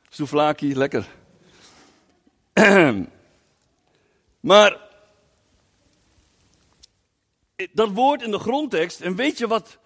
Souvlaki, 0.08 0.76
lekker. 0.76 1.06
maar 4.50 4.88
dat 7.72 7.90
woord 7.90 8.22
in 8.22 8.30
de 8.30 8.38
grondtekst, 8.38 9.00
en 9.00 9.14
weet 9.14 9.38
je 9.38 9.46
wat, 9.46 9.78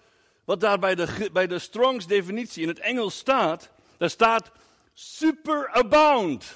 wat 0.45 0.59
daar 0.59 0.79
bij 0.79 0.95
de, 0.95 1.29
bij 1.33 1.47
de 1.47 1.59
Strongs 1.59 2.07
definitie 2.07 2.61
in 2.61 2.67
het 2.67 2.79
Engels 2.79 3.17
staat? 3.17 3.69
Daar 3.97 4.09
staat 4.09 4.51
superabound. 4.93 6.53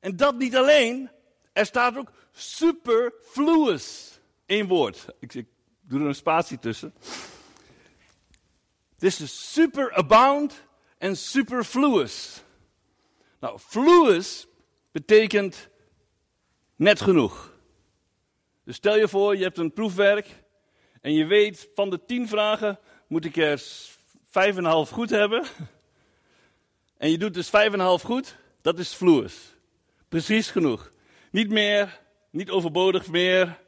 En 0.00 0.16
dat 0.16 0.38
niet 0.38 0.56
alleen, 0.56 1.10
er 1.52 1.66
staat 1.66 1.96
ook 1.96 2.12
superfluous. 2.32 4.18
Eén 4.46 4.66
woord. 4.66 5.06
Ik, 5.18 5.44
doe 5.80 6.00
er 6.00 6.06
een 6.06 6.14
spatie 6.14 6.58
tussen. 6.58 6.94
Dit 8.98 9.20
is 9.20 9.52
superabound 9.52 10.64
en 10.98 11.16
superfluous. 11.16 12.42
Nou, 13.40 13.58
fluous 13.58 14.46
betekent 14.92 15.68
net 16.76 17.00
genoeg. 17.00 17.54
Dus 18.64 18.76
stel 18.76 18.96
je 18.96 19.08
voor, 19.08 19.36
je 19.36 19.42
hebt 19.42 19.58
een 19.58 19.72
proefwerk 19.72 20.44
en 21.06 21.12
je 21.12 21.26
weet 21.26 21.68
van 21.74 21.90
de 21.90 22.04
tien 22.06 22.28
vragen 22.28 22.78
moet 23.06 23.24
ik 23.24 23.36
er 23.36 23.62
vijf 24.30 24.56
en 24.56 24.64
een 24.64 24.70
half 24.70 24.90
goed 24.90 25.10
hebben. 25.10 25.44
En 26.96 27.10
je 27.10 27.18
doet 27.18 27.34
dus 27.34 27.48
vijf 27.48 27.72
en 27.72 27.78
een 27.78 27.86
half 27.86 28.02
goed, 28.02 28.36
dat 28.62 28.78
is 28.78 28.92
fluous. 28.92 29.34
Precies 30.08 30.50
genoeg. 30.50 30.90
Niet 31.30 31.50
meer, 31.50 32.00
niet 32.30 32.50
overbodig 32.50 33.08
meer. 33.08 33.58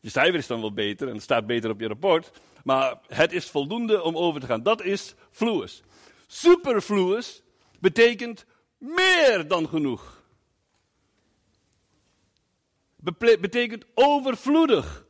Je 0.00 0.10
cijfer 0.10 0.34
is 0.38 0.46
dan 0.46 0.60
wel 0.60 0.72
beter 0.72 1.08
en 1.08 1.14
het 1.14 1.22
staat 1.22 1.46
beter 1.46 1.70
op 1.70 1.80
je 1.80 1.86
rapport. 1.86 2.30
Maar 2.64 2.98
het 3.06 3.32
is 3.32 3.50
voldoende 3.50 4.02
om 4.02 4.16
over 4.16 4.40
te 4.40 4.46
gaan. 4.46 4.62
Dat 4.62 4.82
is 4.82 5.14
fluous. 5.30 5.82
Superfluous 6.26 7.42
betekent 7.80 8.44
meer 8.78 9.48
dan 9.48 9.68
genoeg. 9.68 10.22
betekent 13.40 13.84
overvloedig. 13.94 15.04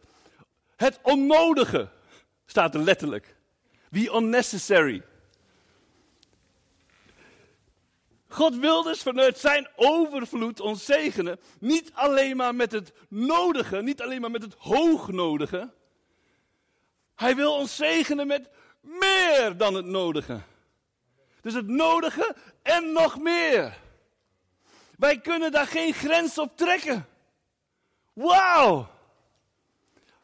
Het 0.82 0.98
onnodige 1.02 1.88
staat 2.46 2.74
er 2.74 2.80
letterlijk. 2.80 3.36
The 3.90 4.14
unnecessary. 4.14 5.02
God 8.28 8.56
wil 8.56 8.82
dus 8.82 9.02
vanuit 9.02 9.38
zijn 9.38 9.68
overvloed 9.76 10.60
ons 10.60 10.84
zegenen. 10.84 11.40
Niet 11.60 11.90
alleen 11.94 12.36
maar 12.36 12.54
met 12.54 12.72
het 12.72 12.92
nodige, 13.08 13.82
niet 13.82 14.02
alleen 14.02 14.20
maar 14.20 14.30
met 14.30 14.42
het 14.42 14.54
hoognodige. 14.58 15.72
Hij 17.14 17.36
wil 17.36 17.54
ons 17.54 17.76
zegenen 17.76 18.26
met 18.26 18.50
meer 18.80 19.56
dan 19.56 19.74
het 19.74 19.86
nodige. 19.86 20.40
Dus 21.40 21.54
het 21.54 21.66
nodige 21.66 22.36
en 22.62 22.92
nog 22.92 23.18
meer. 23.18 23.78
Wij 24.98 25.20
kunnen 25.20 25.52
daar 25.52 25.66
geen 25.66 25.92
grens 25.92 26.38
op 26.38 26.56
trekken. 26.56 27.06
Wauw! 28.12 28.91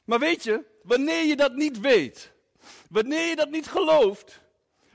Maar 0.09 0.19
weet 0.19 0.45
je, 0.45 0.65
wanneer 0.83 1.25
je 1.25 1.37
dat 1.37 1.55
niet 1.55 1.81
weet, 1.81 2.33
wanneer 2.91 3.29
je 3.29 3.37
dat 3.37 3.51
niet 3.51 3.67
gelooft, 3.67 4.41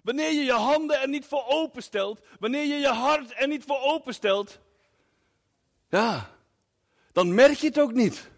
wanneer 0.03 0.31
je 0.31 0.43
je 0.43 0.51
handen 0.51 1.01
er 1.01 1.07
niet 1.07 1.25
voor 1.25 1.45
openstelt, 1.47 2.19
wanneer 2.39 2.65
je 2.65 2.75
je 2.75 2.87
hart 2.87 3.33
er 3.35 3.47
niet 3.47 3.63
voor 3.63 3.79
openstelt, 3.79 4.59
ja, 5.89 6.29
dan 7.11 7.33
merk 7.33 7.57
je 7.57 7.67
het 7.67 7.79
ook 7.79 7.93
niet. 7.93 8.29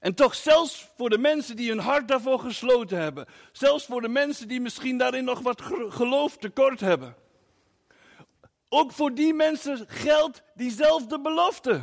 En 0.00 0.14
toch, 0.14 0.34
zelfs 0.34 0.88
voor 0.96 1.10
de 1.10 1.18
mensen 1.18 1.56
die 1.56 1.68
hun 1.68 1.78
hart 1.78 2.08
daarvoor 2.08 2.38
gesloten 2.38 2.98
hebben, 2.98 3.26
zelfs 3.52 3.84
voor 3.84 4.00
de 4.00 4.08
mensen 4.08 4.48
die 4.48 4.60
misschien 4.60 4.98
daarin 4.98 5.24
nog 5.24 5.40
wat 5.40 5.62
geloof 5.88 6.36
tekort 6.36 6.80
hebben, 6.80 7.16
ook 8.68 8.92
voor 8.92 9.14
die 9.14 9.34
mensen 9.34 9.84
geldt 9.88 10.42
diezelfde 10.54 11.20
belofte. 11.20 11.82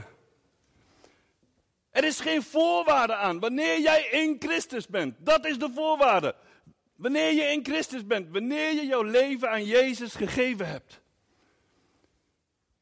Er 1.95 2.03
is 2.03 2.19
geen 2.19 2.43
voorwaarde 2.43 3.15
aan. 3.15 3.39
Wanneer 3.39 3.79
jij 3.79 4.07
in 4.11 4.35
Christus 4.39 4.87
bent, 4.87 5.15
dat 5.19 5.45
is 5.45 5.57
de 5.57 5.69
voorwaarde. 5.73 6.35
Wanneer 6.95 7.33
je 7.33 7.41
in 7.41 7.65
Christus 7.65 8.05
bent, 8.05 8.29
wanneer 8.31 8.73
je 8.73 8.85
jouw 8.85 9.01
leven 9.01 9.49
aan 9.49 9.65
Jezus 9.65 10.13
gegeven 10.13 10.67
hebt. 10.67 10.99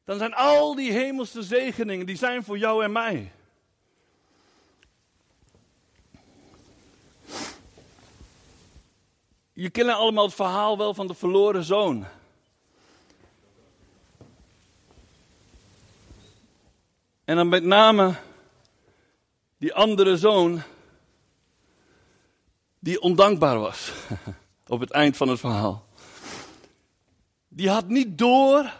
dan 0.05 0.17
zijn 0.17 0.33
al 0.33 0.75
die 0.75 0.91
hemelse 0.91 1.43
zegeningen, 1.43 2.05
die 2.05 2.15
zijn 2.15 2.43
voor 2.43 2.57
jou 2.57 2.83
en 2.83 2.91
mij. 2.91 3.31
Je 9.53 9.69
kennen 9.69 9.95
allemaal 9.95 10.25
het 10.25 10.35
verhaal 10.35 10.77
wel 10.77 10.93
van 10.93 11.07
de 11.07 11.13
verloren 11.13 11.63
zoon. 11.63 12.05
En 17.25 17.35
dan 17.35 17.49
met 17.49 17.63
name 17.63 18.15
die 19.63 19.73
andere 19.73 20.17
zoon, 20.17 20.61
die 22.79 23.01
ondankbaar 23.01 23.59
was 23.59 23.91
op 24.67 24.79
het 24.79 24.91
eind 24.91 25.17
van 25.17 25.27
het 25.27 25.39
verhaal. 25.39 25.85
Die 27.47 27.69
had 27.69 27.87
niet 27.87 28.17
door 28.17 28.73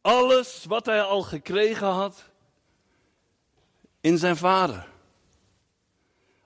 alles 0.00 0.64
wat 0.64 0.86
hij 0.86 1.02
al 1.02 1.22
gekregen 1.22 1.86
had 1.86 2.24
in 4.00 4.18
zijn 4.18 4.36
vader. 4.36 4.88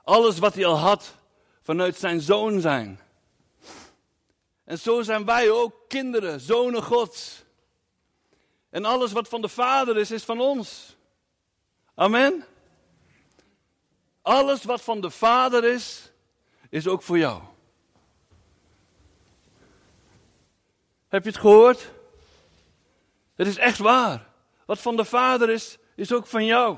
Alles 0.02 0.38
wat 0.38 0.54
hij 0.54 0.66
al 0.66 0.78
had 0.78 1.14
vanuit 1.62 1.96
zijn 1.96 2.20
zoon 2.20 2.60
zijn. 2.60 3.00
En 4.64 4.78
zo 4.78 5.02
zijn 5.02 5.24
wij 5.24 5.50
ook 5.50 5.74
kinderen, 5.88 6.40
zonen 6.40 6.82
Gods. 6.82 7.44
En 8.70 8.84
alles 8.84 9.12
wat 9.12 9.28
van 9.28 9.40
de 9.40 9.48
Vader 9.48 9.96
is, 9.96 10.10
is 10.10 10.24
van 10.24 10.40
ons. 10.40 10.96
Amen. 11.94 12.44
Alles 14.28 14.64
wat 14.64 14.82
van 14.82 15.00
de 15.00 15.10
Vader 15.10 15.64
is, 15.64 16.10
is 16.70 16.86
ook 16.86 17.02
voor 17.02 17.18
jou. 17.18 17.42
Heb 21.08 21.22
je 21.24 21.30
het 21.30 21.38
gehoord? 21.38 21.90
Het 23.34 23.46
is 23.46 23.56
echt 23.56 23.78
waar. 23.78 24.26
Wat 24.66 24.78
van 24.78 24.96
de 24.96 25.04
Vader 25.04 25.50
is, 25.50 25.78
is 25.94 26.12
ook 26.12 26.26
van 26.26 26.44
jou. 26.44 26.76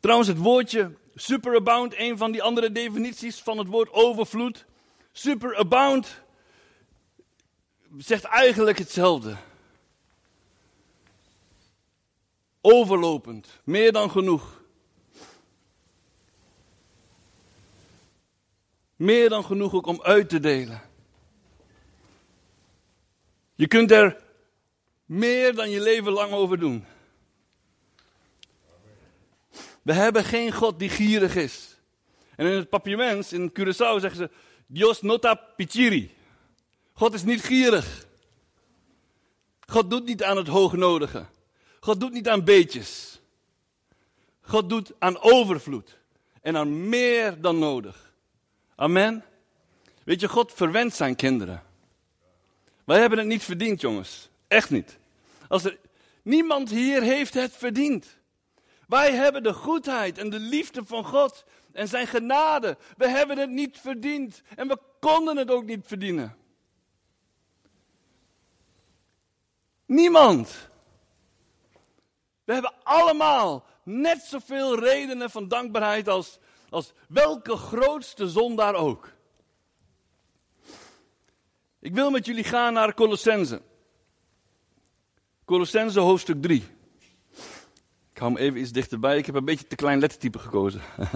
Trouwens, 0.00 0.28
het 0.28 0.38
woordje 0.38 0.94
superabound, 1.14 1.94
een 1.96 2.18
van 2.18 2.32
die 2.32 2.42
andere 2.42 2.72
definities 2.72 3.40
van 3.42 3.58
het 3.58 3.66
woord 3.66 3.92
overvloed. 3.92 4.64
Superabound 5.12 6.22
zegt 7.96 8.24
eigenlijk 8.24 8.78
hetzelfde. 8.78 9.36
Overlopend, 12.60 13.60
meer 13.64 13.92
dan 13.92 14.10
genoeg. 14.10 14.62
Meer 18.96 19.28
dan 19.28 19.44
genoeg 19.44 19.74
ook 19.74 19.86
om 19.86 20.02
uit 20.02 20.28
te 20.28 20.40
delen. 20.40 20.82
Je 23.54 23.66
kunt 23.66 23.90
er 23.90 24.16
meer 25.04 25.54
dan 25.54 25.70
je 25.70 25.80
leven 25.80 26.12
lang 26.12 26.32
over 26.32 26.58
doen. 26.58 26.84
We 29.82 29.92
hebben 29.92 30.24
geen 30.24 30.52
God 30.52 30.78
die 30.78 30.88
gierig 30.88 31.36
is. 31.36 31.76
En 32.36 32.46
in 32.46 32.52
het 32.52 32.68
papiaments, 32.68 33.32
in 33.32 33.50
Curaçao, 33.50 34.00
zeggen 34.00 34.16
ze: 34.16 34.30
Dios 34.66 35.02
nota 35.02 35.34
pichiri. 35.34 36.14
God 37.02 37.14
is 37.14 37.24
niet 37.24 37.44
gierig. 37.44 38.06
God 39.66 39.90
doet 39.90 40.04
niet 40.04 40.22
aan 40.22 40.36
het 40.36 40.46
hoognodige. 40.46 41.26
God 41.80 42.00
doet 42.00 42.12
niet 42.12 42.28
aan 42.28 42.44
beetjes. 42.44 43.20
God 44.40 44.68
doet 44.68 44.92
aan 44.98 45.20
overvloed. 45.20 45.98
En 46.42 46.56
aan 46.56 46.88
meer 46.88 47.40
dan 47.40 47.58
nodig. 47.58 48.14
Amen. 48.74 49.24
Weet 50.04 50.20
je, 50.20 50.28
God 50.28 50.52
verwendt 50.52 50.94
zijn 50.94 51.16
kinderen. 51.16 51.62
Wij 52.84 53.00
hebben 53.00 53.18
het 53.18 53.26
niet 53.26 53.42
verdiend, 53.42 53.80
jongens. 53.80 54.28
Echt 54.48 54.70
niet. 54.70 54.98
Als 55.48 55.68
niemand 56.22 56.70
hier 56.70 57.02
heeft 57.02 57.34
het 57.34 57.52
verdiend. 57.52 58.18
Wij 58.86 59.12
hebben 59.14 59.42
de 59.42 59.52
goedheid 59.52 60.18
en 60.18 60.30
de 60.30 60.40
liefde 60.40 60.82
van 60.84 61.04
God 61.04 61.44
en 61.72 61.88
zijn 61.88 62.06
genade. 62.06 62.76
We 62.96 63.08
hebben 63.08 63.38
het 63.38 63.50
niet 63.50 63.78
verdiend 63.78 64.42
en 64.56 64.68
we 64.68 64.78
konden 65.00 65.36
het 65.36 65.50
ook 65.50 65.64
niet 65.64 65.86
verdienen. 65.86 66.40
Niemand. 69.92 70.68
We 72.44 72.52
hebben 72.52 72.74
allemaal 72.82 73.64
net 73.82 74.22
zoveel 74.22 74.78
redenen 74.78 75.30
van 75.30 75.48
dankbaarheid 75.48 76.08
als, 76.08 76.38
als 76.70 76.92
welke 77.08 77.56
grootste 77.56 78.28
zondaar 78.28 78.74
ook. 78.74 79.12
Ik 81.80 81.94
wil 81.94 82.10
met 82.10 82.26
jullie 82.26 82.44
gaan 82.44 82.72
naar 82.72 82.94
Colossense. 82.94 83.62
Colossense 85.44 86.00
hoofdstuk 86.00 86.42
3. 86.42 86.64
Ik 88.12 88.18
hou 88.18 88.32
hem 88.32 88.42
even 88.42 88.60
iets 88.60 88.72
dichterbij. 88.72 89.18
Ik 89.18 89.26
heb 89.26 89.34
een 89.34 89.44
beetje 89.44 89.66
te 89.66 89.76
klein 89.76 89.98
lettertype 89.98 90.38
gekozen. 90.38 90.80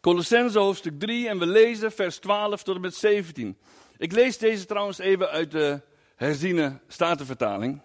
Colossense 0.00 0.58
hoofdstuk 0.58 0.98
3 1.00 1.28
en 1.28 1.38
we 1.38 1.46
lezen 1.46 1.92
vers 1.92 2.18
12 2.18 2.62
tot 2.62 2.74
en 2.74 2.80
met 2.80 2.94
17. 2.94 3.56
Ik 3.98 4.12
lees 4.12 4.38
deze 4.38 4.66
trouwens 4.66 4.98
even 4.98 5.30
uit 5.30 5.50
de 5.50 5.80
herziene 6.16 6.80
statenvertaling. 6.88 7.80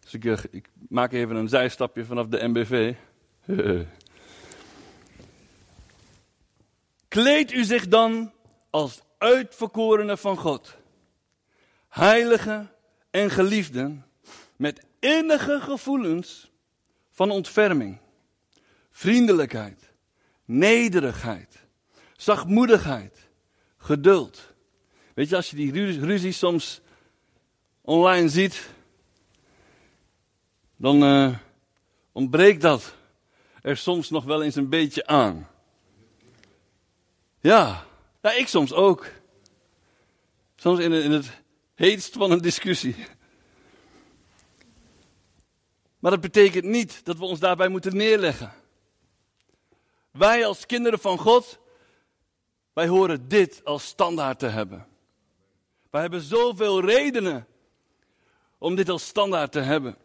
Dus 0.00 0.14
ik, 0.14 0.24
eh, 0.24 0.38
ik 0.50 0.70
maak 0.88 1.12
even 1.12 1.36
een 1.36 1.48
zijstapje 1.48 2.04
vanaf 2.04 2.26
de 2.26 2.48
MBV. 2.48 2.94
Kleed 7.08 7.52
u 7.52 7.64
zich 7.64 7.88
dan 7.88 8.32
als 8.70 9.02
uitverkorene 9.18 10.16
van 10.16 10.36
God, 10.36 10.76
heilige 11.88 12.66
en 13.10 13.30
geliefden, 13.30 14.06
met 14.56 14.84
innige 14.98 15.60
gevoelens 15.60 16.50
van 17.10 17.30
ontferming, 17.30 17.98
vriendelijkheid, 18.90 19.92
nederigheid, 20.44 21.66
zachtmoedigheid, 22.16 23.28
geduld. 23.76 24.47
Weet 25.18 25.28
je, 25.28 25.36
als 25.36 25.50
je 25.50 25.56
die 25.56 26.00
ruzie 26.00 26.32
soms 26.32 26.80
online 27.80 28.28
ziet, 28.28 28.70
dan 30.76 31.02
uh, 31.02 31.36
ontbreekt 32.12 32.60
dat 32.60 32.94
er 33.62 33.76
soms 33.76 34.10
nog 34.10 34.24
wel 34.24 34.42
eens 34.42 34.54
een 34.54 34.68
beetje 34.68 35.06
aan. 35.06 35.48
Ja, 37.40 37.86
ja 38.22 38.32
ik 38.32 38.48
soms 38.48 38.72
ook. 38.72 39.06
Soms 40.56 40.78
in, 40.80 40.92
in 40.92 41.10
het 41.10 41.30
heetst 41.74 42.14
van 42.14 42.30
een 42.30 42.42
discussie. 42.42 42.96
Maar 45.98 46.10
dat 46.10 46.20
betekent 46.20 46.64
niet 46.64 47.04
dat 47.04 47.18
we 47.18 47.24
ons 47.24 47.40
daarbij 47.40 47.68
moeten 47.68 47.96
neerleggen. 47.96 48.52
Wij 50.10 50.46
als 50.46 50.66
kinderen 50.66 50.98
van 50.98 51.18
God, 51.18 51.58
wij 52.72 52.88
horen 52.88 53.28
dit 53.28 53.64
als 53.64 53.86
standaard 53.86 54.38
te 54.38 54.46
hebben. 54.46 54.96
Wij 55.90 56.00
hebben 56.00 56.20
zoveel 56.20 56.80
redenen 56.84 57.46
om 58.58 58.74
dit 58.74 58.88
als 58.88 59.06
standaard 59.06 59.52
te 59.52 59.60
hebben. 59.60 59.96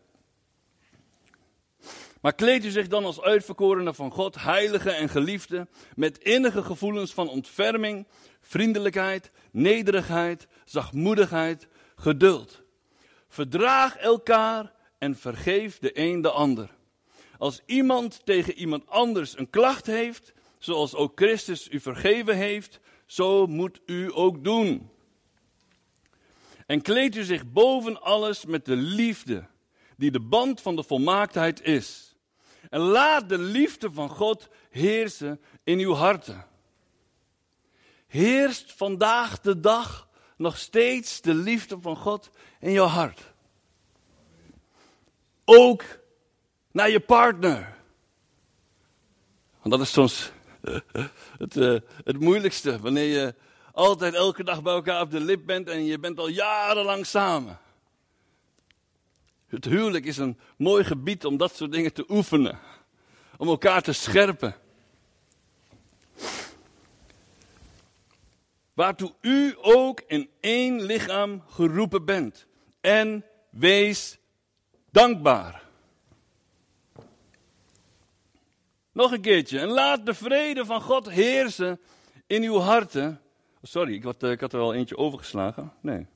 Maar 2.21 2.33
kleed 2.33 2.65
u 2.65 2.69
zich 2.69 2.87
dan 2.87 3.05
als 3.05 3.21
uitverkorene 3.21 3.93
van 3.93 4.11
God, 4.11 4.41
heilige 4.41 4.91
en 4.91 5.09
geliefde, 5.09 5.67
met 5.95 6.17
innige 6.17 6.63
gevoelens 6.63 7.13
van 7.13 7.29
ontferming, 7.29 8.07
vriendelijkheid, 8.41 9.31
nederigheid, 9.51 10.47
zachtmoedigheid, 10.65 11.67
geduld. 11.95 12.61
Verdraag 13.27 13.95
elkaar 13.95 14.73
en 14.97 15.15
vergeef 15.15 15.79
de 15.79 15.99
een 15.99 16.21
de 16.21 16.29
ander. 16.29 16.69
Als 17.37 17.61
iemand 17.65 18.25
tegen 18.25 18.53
iemand 18.53 18.87
anders 18.87 19.37
een 19.37 19.49
klacht 19.49 19.85
heeft, 19.85 20.33
zoals 20.59 20.95
ook 20.95 21.11
Christus 21.15 21.69
u 21.69 21.79
vergeven 21.79 22.35
heeft, 22.37 22.79
zo 23.05 23.47
moet 23.47 23.79
u 23.85 24.09
ook 24.13 24.43
doen. 24.43 24.91
En 26.65 26.81
kleed 26.81 27.15
u 27.15 27.23
zich 27.23 27.51
boven 27.51 28.01
alles 28.01 28.45
met 28.45 28.65
de 28.65 28.75
liefde, 28.75 29.45
die 29.97 30.11
de 30.11 30.19
band 30.19 30.61
van 30.61 30.75
de 30.75 30.83
volmaaktheid 30.83 31.61
is. 31.61 32.15
En 32.69 32.79
laat 32.79 33.29
de 33.29 33.37
liefde 33.37 33.91
van 33.91 34.09
God 34.09 34.49
heersen 34.69 35.41
in 35.63 35.79
uw 35.79 35.93
harten. 35.93 36.45
Heerst 38.07 38.73
vandaag 38.73 39.39
de 39.39 39.59
dag 39.59 40.07
nog 40.37 40.57
steeds 40.57 41.21
de 41.21 41.33
liefde 41.33 41.79
van 41.79 41.95
God 41.95 42.29
in 42.59 42.71
jouw 42.71 42.85
hart? 42.85 43.33
Ook 45.45 45.83
naar 46.71 46.89
je 46.89 46.99
partner. 46.99 47.75
Want 49.61 49.75
dat 49.75 49.81
is 49.81 49.91
soms 49.91 50.31
het, 51.37 51.55
uh, 51.55 51.79
het 52.03 52.19
moeilijkste. 52.19 52.79
Wanneer 52.79 53.07
je 53.07 53.35
altijd 53.73 54.13
elke 54.13 54.43
dag 54.43 54.61
bij 54.61 54.73
elkaar 54.73 55.01
op 55.01 55.11
de 55.11 55.19
lip 55.19 55.45
bent 55.45 55.69
en 55.69 55.85
je 55.85 55.99
bent 55.99 56.19
al 56.19 56.27
jarenlang 56.27 57.05
samen. 57.05 57.59
Het 59.47 59.65
huwelijk 59.65 60.05
is 60.05 60.17
een 60.17 60.39
mooi 60.57 60.83
gebied 60.83 61.25
om 61.25 61.37
dat 61.37 61.55
soort 61.55 61.71
dingen 61.71 61.93
te 61.93 62.05
oefenen. 62.09 62.59
om 63.37 63.47
elkaar 63.47 63.81
te 63.81 63.93
scherpen. 63.93 64.55
Waartoe 68.73 69.13
u 69.21 69.55
ook 69.61 70.01
in 70.07 70.29
één 70.39 70.81
lichaam 70.81 71.43
geroepen 71.49 72.05
bent. 72.05 72.45
En 72.81 73.25
wees 73.49 74.17
dankbaar. 74.91 75.63
Nog 78.91 79.11
een 79.11 79.21
keertje. 79.21 79.59
En 79.59 79.67
laat 79.67 80.05
de 80.05 80.13
vrede 80.13 80.65
van 80.65 80.81
God 80.81 81.09
heersen 81.09 81.79
in 82.27 82.43
uw 82.43 82.57
harten. 82.57 83.21
Sorry, 83.65 83.93
ik 83.93 84.03
had, 84.03 84.23
ik 84.23 84.39
had 84.39 84.53
er 84.53 84.59
al 84.59 84.73
eentje 84.73 84.97
overgeslagen. 84.97 85.73
Nee. 85.81 86.07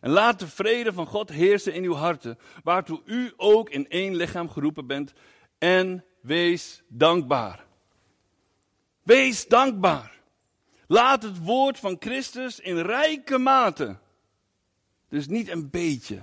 En 0.00 0.10
laat 0.10 0.38
de 0.38 0.48
vrede 0.48 0.92
van 0.92 1.06
God 1.06 1.28
heersen 1.28 1.74
in 1.74 1.84
uw 1.84 1.94
harten, 1.94 2.38
waartoe 2.62 3.00
u 3.04 3.32
ook 3.36 3.70
in 3.70 3.88
één 3.88 4.14
lichaam 4.14 4.48
geroepen 4.48 4.86
bent. 4.86 5.12
En 5.58 6.04
wees 6.20 6.82
dankbaar. 6.88 7.64
Wees 9.02 9.48
dankbaar. 9.48 10.20
Laat 10.86 11.22
het 11.22 11.44
woord 11.44 11.78
van 11.78 11.96
Christus 11.98 12.60
in 12.60 12.78
rijke 12.78 13.38
mate, 13.38 13.96
dus 15.08 15.26
niet 15.26 15.48
een 15.48 15.70
beetje. 15.70 16.22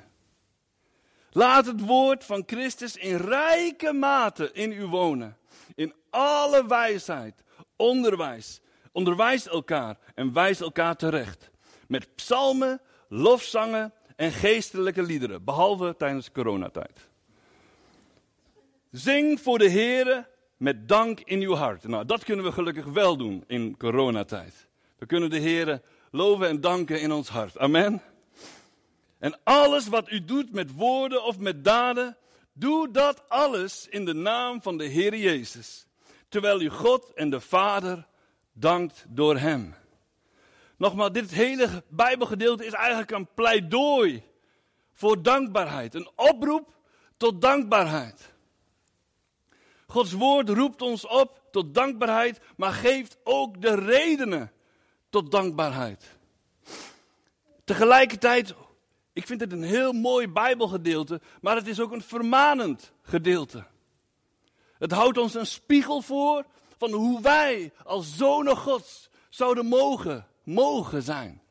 Laat 1.29 1.65
het 1.65 1.85
woord 1.85 2.23
van 2.23 2.43
Christus 2.45 2.95
in 2.95 3.15
rijke 3.15 3.93
mate 3.93 4.51
in 4.53 4.71
u 4.71 4.85
wonen. 4.85 5.37
In 5.75 5.93
alle 6.09 6.67
wijsheid, 6.67 7.43
onderwijs. 7.75 8.61
Onderwijs 8.91 9.47
elkaar 9.47 9.97
en 10.15 10.33
wijs 10.33 10.59
elkaar 10.59 10.95
terecht. 10.95 11.49
Met 11.87 12.15
psalmen, 12.15 12.81
lofzangen 13.07 13.93
en 14.15 14.31
geestelijke 14.31 15.03
liederen, 15.03 15.43
behalve 15.43 15.95
tijdens 15.97 16.31
coronatijd. 16.31 17.07
Zing 18.91 19.39
voor 19.39 19.57
de 19.57 19.69
Heere 19.69 20.27
met 20.57 20.87
dank 20.87 21.19
in 21.19 21.41
uw 21.41 21.53
hart. 21.53 21.83
Nou, 21.83 22.05
dat 22.05 22.23
kunnen 22.23 22.45
we 22.45 22.51
gelukkig 22.51 22.85
wel 22.85 23.17
doen 23.17 23.43
in 23.47 23.77
coronatijd. 23.77 24.67
We 24.97 25.05
kunnen 25.05 25.29
de 25.29 25.39
Heere 25.39 25.81
loven 26.11 26.47
en 26.47 26.61
danken 26.61 27.01
in 27.01 27.11
ons 27.11 27.29
hart. 27.29 27.57
Amen. 27.57 28.01
En 29.19 29.39
alles 29.43 29.87
wat 29.87 30.11
u 30.11 30.25
doet 30.25 30.53
met 30.53 30.73
woorden 30.73 31.23
of 31.23 31.39
met 31.39 31.63
daden, 31.63 32.17
doe 32.53 32.91
dat 32.91 33.29
alles 33.29 33.87
in 33.89 34.05
de 34.05 34.13
naam 34.13 34.61
van 34.61 34.77
de 34.77 34.85
Heer 34.85 35.15
Jezus. 35.15 35.87
Terwijl 36.29 36.61
u 36.61 36.69
God 36.69 37.13
en 37.13 37.29
de 37.29 37.39
Vader 37.39 38.07
dankt 38.59 39.05
door 39.07 39.37
Hem. 39.37 39.75
Nogmaals, 40.77 41.11
dit 41.11 41.31
hele 41.31 41.83
Bijbelgedeelte 41.87 42.65
is 42.65 42.73
eigenlijk 42.73 43.11
een 43.11 43.27
pleidooi 43.33 44.23
voor 44.93 45.21
dankbaarheid. 45.21 45.95
Een 45.95 46.09
oproep 46.15 46.75
tot 47.17 47.41
dankbaarheid. 47.41 48.33
Gods 49.87 50.11
woord 50.11 50.49
roept 50.49 50.81
ons 50.81 51.07
op 51.07 51.41
tot 51.51 51.73
dankbaarheid, 51.73 52.39
maar 52.57 52.71
geeft 52.71 53.17
ook 53.23 53.61
de 53.61 53.75
redenen 53.75 54.51
tot 55.09 55.31
dankbaarheid. 55.31 56.17
Tegelijkertijd, 57.63 58.53
ik 59.13 59.27
vind 59.27 59.41
het 59.41 59.51
een 59.51 59.63
heel 59.63 59.93
mooi 59.93 60.27
Bijbelgedeelte, 60.27 61.21
maar 61.41 61.55
het 61.55 61.67
is 61.67 61.79
ook 61.79 61.91
een 61.91 62.01
vermanend 62.01 62.93
gedeelte. 63.01 63.65
Het 64.77 64.91
houdt 64.91 65.17
ons 65.17 65.33
een 65.33 65.45
spiegel 65.45 66.01
voor 66.01 66.45
van 66.79 66.91
hoe 66.91 67.21
wij 67.21 67.71
als 67.83 68.15
zonen 68.15 68.57
Gods 68.57 69.09
zouden 69.29 69.65
mogen 69.65 70.27
mogen 70.43 71.03
zijn. 71.03 71.41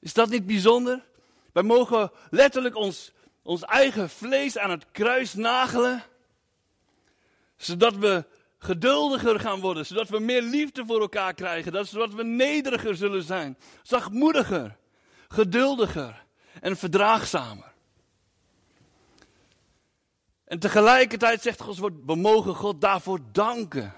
Is 0.00 0.12
dat 0.12 0.28
niet 0.28 0.46
bijzonder? 0.46 1.08
Wij 1.52 1.62
mogen 1.62 2.10
letterlijk 2.30 2.76
ons, 2.76 3.12
ons 3.42 3.62
eigen 3.62 4.10
vlees 4.10 4.58
aan 4.58 4.70
het 4.70 4.86
kruis 4.92 5.34
nagelen, 5.34 6.02
zodat 7.56 7.96
we 7.96 8.24
geduldiger 8.58 9.40
gaan 9.40 9.60
worden, 9.60 9.86
zodat 9.86 10.08
we 10.08 10.18
meer 10.18 10.42
liefde 10.42 10.84
voor 10.86 11.00
elkaar 11.00 11.34
krijgen, 11.34 11.86
zodat 11.86 12.14
we 12.14 12.24
nederiger 12.24 12.96
zullen 12.96 13.22
zijn, 13.22 13.58
zachtmoediger, 13.82 14.76
geduldiger 15.28 16.24
en 16.60 16.76
verdraagzamer. 16.76 17.72
En 20.50 20.58
tegelijkertijd 20.58 21.42
zegt 21.42 21.60
God, 21.60 21.78
we 22.06 22.14
mogen 22.14 22.54
God 22.54 22.80
daarvoor 22.80 23.18
danken. 23.32 23.94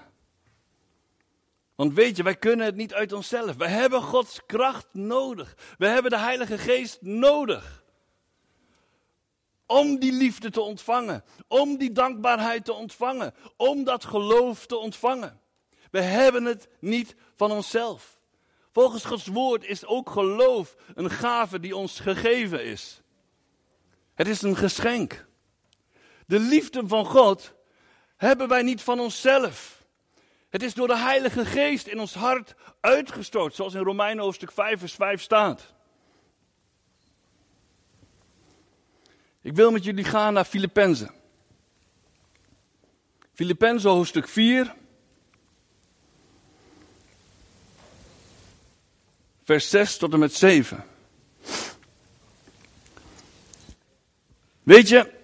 Want 1.75 1.93
weet 1.93 2.17
je, 2.17 2.23
wij 2.23 2.35
kunnen 2.35 2.65
het 2.65 2.75
niet 2.75 2.93
uit 2.93 3.13
onszelf. 3.13 3.55
Wij 3.55 3.69
hebben 3.69 4.01
Gods 4.01 4.45
kracht 4.45 4.87
nodig. 4.91 5.55
We 5.77 5.87
hebben 5.87 6.11
de 6.11 6.17
Heilige 6.17 6.57
Geest 6.57 7.01
nodig. 7.01 7.83
Om 9.65 9.99
die 9.99 10.11
liefde 10.11 10.49
te 10.49 10.61
ontvangen. 10.61 11.23
Om 11.47 11.77
die 11.77 11.91
dankbaarheid 11.91 12.65
te 12.65 12.73
ontvangen. 12.73 13.33
Om 13.57 13.83
dat 13.83 14.05
geloof 14.05 14.65
te 14.65 14.77
ontvangen. 14.77 15.39
We 15.91 16.01
hebben 16.01 16.45
het 16.45 16.67
niet 16.79 17.15
van 17.35 17.51
onszelf. 17.51 18.19
Volgens 18.71 19.05
Gods 19.05 19.27
woord 19.27 19.63
is 19.65 19.85
ook 19.85 20.09
geloof 20.09 20.75
een 20.93 21.09
gave 21.09 21.59
die 21.59 21.75
ons 21.75 21.99
gegeven 21.99 22.63
is. 22.63 23.01
Het 24.13 24.27
is 24.27 24.41
een 24.41 24.57
geschenk. 24.57 25.31
De 26.25 26.39
liefde 26.39 26.87
van 26.87 27.05
God 27.05 27.53
hebben 28.15 28.47
wij 28.47 28.61
niet 28.61 28.81
van 28.81 28.99
onszelf. 28.99 29.83
Het 30.49 30.63
is 30.63 30.73
door 30.73 30.87
de 30.87 30.97
Heilige 30.97 31.45
Geest 31.45 31.87
in 31.87 31.99
ons 31.99 32.13
hart 32.13 32.55
uitgestort, 32.79 33.55
zoals 33.55 33.73
in 33.73 33.83
Romeinen 33.83 34.23
hoofdstuk 34.23 34.51
5 34.51 34.79
vers 34.79 34.93
5 34.93 35.21
staat. 35.21 35.73
Ik 39.41 39.55
wil 39.55 39.71
met 39.71 39.83
jullie 39.83 40.03
gaan 40.03 40.33
naar 40.33 40.45
Filippenzen. 40.45 41.11
Filippenzen 43.33 43.89
hoofdstuk 43.89 44.27
4. 44.27 44.75
Vers 49.43 49.69
6 49.69 49.97
tot 49.97 50.13
en 50.13 50.19
met 50.19 50.33
7. 50.33 50.85
Weet 54.63 54.89
je, 54.89 55.22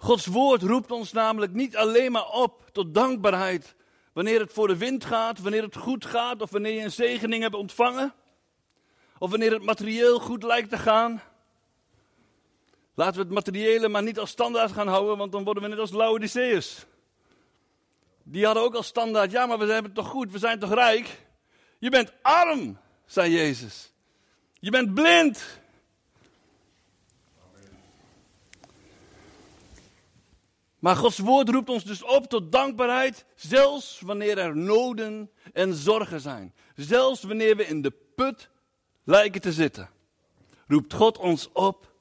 Gods 0.00 0.26
woord 0.26 0.62
roept 0.62 0.90
ons 0.90 1.12
namelijk 1.12 1.52
niet 1.52 1.76
alleen 1.76 2.12
maar 2.12 2.28
op 2.28 2.70
tot 2.72 2.94
dankbaarheid 2.94 3.74
wanneer 4.12 4.40
het 4.40 4.52
voor 4.52 4.68
de 4.68 4.76
wind 4.76 5.04
gaat, 5.04 5.40
wanneer 5.40 5.62
het 5.62 5.76
goed 5.76 6.04
gaat 6.04 6.42
of 6.42 6.50
wanneer 6.50 6.72
je 6.72 6.80
een 6.80 6.90
zegening 6.90 7.42
hebt 7.42 7.54
ontvangen. 7.54 8.14
Of 9.18 9.30
wanneer 9.30 9.52
het 9.52 9.62
materieel 9.62 10.18
goed 10.18 10.42
lijkt 10.42 10.70
te 10.70 10.78
gaan. 10.78 11.22
Laten 12.94 13.14
we 13.14 13.20
het 13.20 13.32
materiële 13.34 13.88
maar 13.88 14.02
niet 14.02 14.18
als 14.18 14.30
standaard 14.30 14.72
gaan 14.72 14.88
houden, 14.88 15.16
want 15.16 15.32
dan 15.32 15.44
worden 15.44 15.62
we 15.62 15.68
net 15.68 15.78
als 15.78 15.90
Laodiceërs. 15.90 16.86
Die 18.22 18.44
hadden 18.44 18.62
ook 18.62 18.74
als 18.74 18.86
standaard, 18.86 19.30
ja 19.30 19.46
maar 19.46 19.58
we 19.58 19.64
hebben 19.64 19.92
het 19.92 19.94
toch 19.94 20.08
goed, 20.08 20.32
we 20.32 20.38
zijn 20.38 20.58
toch 20.58 20.74
rijk. 20.74 21.26
Je 21.78 21.90
bent 21.90 22.12
arm, 22.22 22.78
zei 23.06 23.32
Jezus. 23.32 23.92
Je 24.60 24.70
bent 24.70 24.94
blind. 24.94 25.59
Maar 30.80 30.96
Gods 30.96 31.18
woord 31.18 31.48
roept 31.48 31.68
ons 31.68 31.84
dus 31.84 32.02
op 32.02 32.26
tot 32.26 32.52
dankbaarheid, 32.52 33.24
zelfs 33.34 34.00
wanneer 34.00 34.38
er 34.38 34.56
noden 34.56 35.30
en 35.52 35.74
zorgen 35.74 36.20
zijn. 36.20 36.54
Zelfs 36.74 37.22
wanneer 37.22 37.56
we 37.56 37.66
in 37.66 37.82
de 37.82 37.92
put 38.14 38.50
lijken 39.04 39.40
te 39.40 39.52
zitten. 39.52 39.90
Roept 40.66 40.92
God 40.94 41.18
ons 41.18 41.48
op 41.52 41.92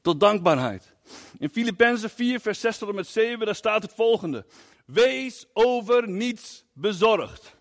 tot 0.00 0.20
dankbaarheid. 0.20 0.94
In 1.38 1.50
Filippenzen 1.50 2.10
4, 2.10 2.40
vers 2.40 2.60
6 2.60 2.78
tot 2.78 2.88
en 2.88 2.94
met 2.94 3.06
7, 3.06 3.46
daar 3.46 3.54
staat 3.54 3.82
het 3.82 3.92
volgende. 3.92 4.46
Wees 4.84 5.46
over 5.52 6.08
niets 6.08 6.64
bezorgd. 6.72 7.56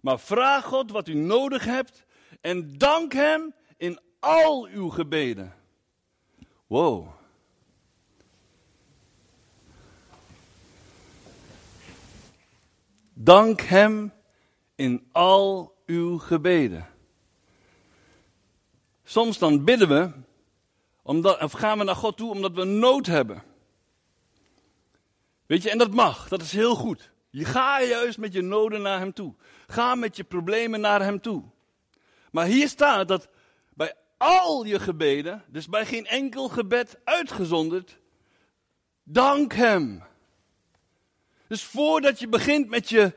Maar 0.00 0.20
vraag 0.20 0.64
God 0.64 0.90
wat 0.90 1.08
u 1.08 1.14
nodig 1.14 1.64
hebt 1.64 2.04
en 2.40 2.78
dank 2.78 3.12
Hem 3.12 3.54
in 3.76 4.00
al 4.20 4.66
uw 4.66 4.88
gebeden. 4.88 5.54
Wow. 6.66 7.17
Dank 13.20 13.60
Hem 13.60 14.12
in 14.74 15.08
al 15.12 15.74
uw 15.86 16.18
gebeden. 16.18 16.86
Soms 19.04 19.38
dan 19.38 19.64
bidden 19.64 19.88
we, 19.88 20.10
omdat, 21.02 21.42
of 21.42 21.52
gaan 21.52 21.78
we 21.78 21.84
naar 21.84 21.94
God 21.96 22.16
toe 22.16 22.30
omdat 22.30 22.52
we 22.52 22.64
nood 22.64 23.06
hebben. 23.06 23.42
Weet 25.46 25.62
je, 25.62 25.70
en 25.70 25.78
dat 25.78 25.90
mag, 25.90 26.28
dat 26.28 26.42
is 26.42 26.52
heel 26.52 26.74
goed. 26.74 27.10
Je 27.30 27.44
ga 27.44 27.82
juist 27.82 28.18
met 28.18 28.32
je 28.32 28.42
noden 28.42 28.82
naar 28.82 28.98
Hem 28.98 29.12
toe. 29.12 29.34
Ga 29.66 29.94
met 29.94 30.16
je 30.16 30.24
problemen 30.24 30.80
naar 30.80 31.02
Hem 31.02 31.20
toe. 31.20 31.42
Maar 32.30 32.46
hier 32.46 32.68
staat 32.68 33.08
dat 33.08 33.28
bij 33.74 33.94
al 34.16 34.64
je 34.64 34.80
gebeden, 34.80 35.44
dus 35.48 35.68
bij 35.68 35.86
geen 35.86 36.06
enkel 36.06 36.48
gebed 36.48 36.98
uitgezonderd, 37.04 37.98
dank 39.02 39.52
Hem. 39.52 40.07
Dus 41.48 41.62
voordat 41.64 42.18
je 42.18 42.28
begint 42.28 42.68
met 42.68 42.88
je, 42.88 43.12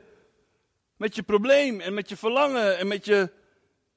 met 0.96 1.14
je 1.14 1.22
probleem 1.22 1.80
en 1.80 1.94
met 1.94 2.08
je 2.08 2.16
verlangen 2.16 2.78
en 2.78 2.86
met, 2.86 3.04
je, 3.04 3.32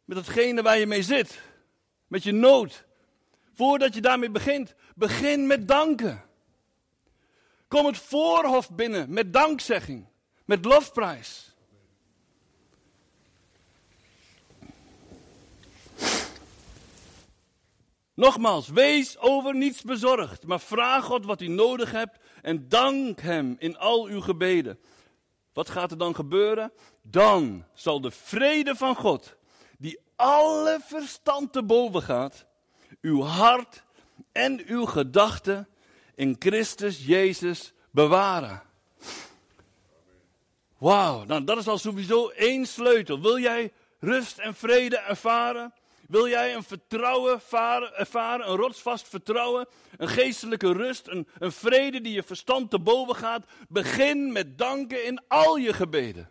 met 0.06 0.18
datgene 0.18 0.62
waar 0.62 0.78
je 0.78 0.86
mee 0.86 1.04
zit, 1.04 1.42
met 2.08 2.24
je 2.24 2.32
nood, 2.32 2.86
voordat 3.54 3.94
je 3.94 4.02
daarmee 4.02 4.30
begint, 4.30 4.76
begin 4.96 5.48
met 5.48 5.68
danken. 5.68 6.24
Kom 7.68 7.86
het 7.86 7.98
voorhof 7.98 8.72
binnen 8.72 9.14
met 9.14 9.34
dankzegging, 9.34 10.08
met 10.46 10.66
lofprijs. 10.66 11.54
Nogmaals, 18.14 18.68
wees 18.68 19.18
over 19.18 19.56
niets 19.56 19.82
bezorgd, 19.82 20.46
maar 20.46 20.60
vraag 20.60 21.06
God 21.06 21.26
wat 21.26 21.42
u 21.42 21.48
nodig 21.48 21.92
hebt 21.92 22.20
en 22.46 22.70
dank 22.70 23.22
Hem 23.22 23.56
in 23.60 23.78
al 23.78 24.06
uw 24.06 24.22
gebeden. 24.22 24.80
Wat 25.54 25.70
gaat 25.70 25.92
er 25.92 25.98
dan 25.98 26.16
gebeuren? 26.16 26.72
Dan 27.02 27.66
zal 27.74 28.02
de 28.02 28.12
vrede 28.12 28.76
van 28.76 28.96
God, 28.96 29.36
die 29.78 30.00
alle 30.16 30.80
verstand 30.84 31.52
te 31.54 31.64
boven 31.64 32.02
gaat, 32.02 32.46
uw 33.02 33.22
hart 33.22 33.84
en 34.32 34.62
uw 34.66 34.86
gedachten 34.86 35.68
in 36.16 36.36
Christus 36.40 37.06
Jezus 37.06 37.74
bewaren. 37.92 38.62
Wauw, 40.78 41.24
nou 41.24 41.44
dat 41.44 41.58
is 41.58 41.68
al 41.68 41.78
sowieso 41.78 42.30
één 42.30 42.66
sleutel. 42.66 43.22
Wil 43.22 43.40
jij 43.40 43.74
rust 44.00 44.38
en 44.38 44.56
vrede 44.56 44.98
ervaren? 44.98 45.74
Wil 46.08 46.28
jij 46.28 46.56
een 46.56 46.64
vertrouwen 46.64 47.42
ervaren, 47.96 48.50
een 48.50 48.56
rotsvast 48.56 49.08
vertrouwen, 49.08 49.68
een 49.98 50.08
geestelijke 50.08 50.74
rust, 50.74 51.08
een, 51.08 51.28
een 51.40 51.52
vrede 51.52 52.02
die 52.02 52.14
je 52.14 52.24
verstand 52.24 52.70
te 52.70 52.80
boven 52.80 53.16
gaat? 53.16 53.46
Begin 53.70 54.32
met 54.32 54.58
danken 54.58 55.06
in 55.06 55.22
al 55.28 55.56
je 55.56 55.74
gebeden. 55.74 56.30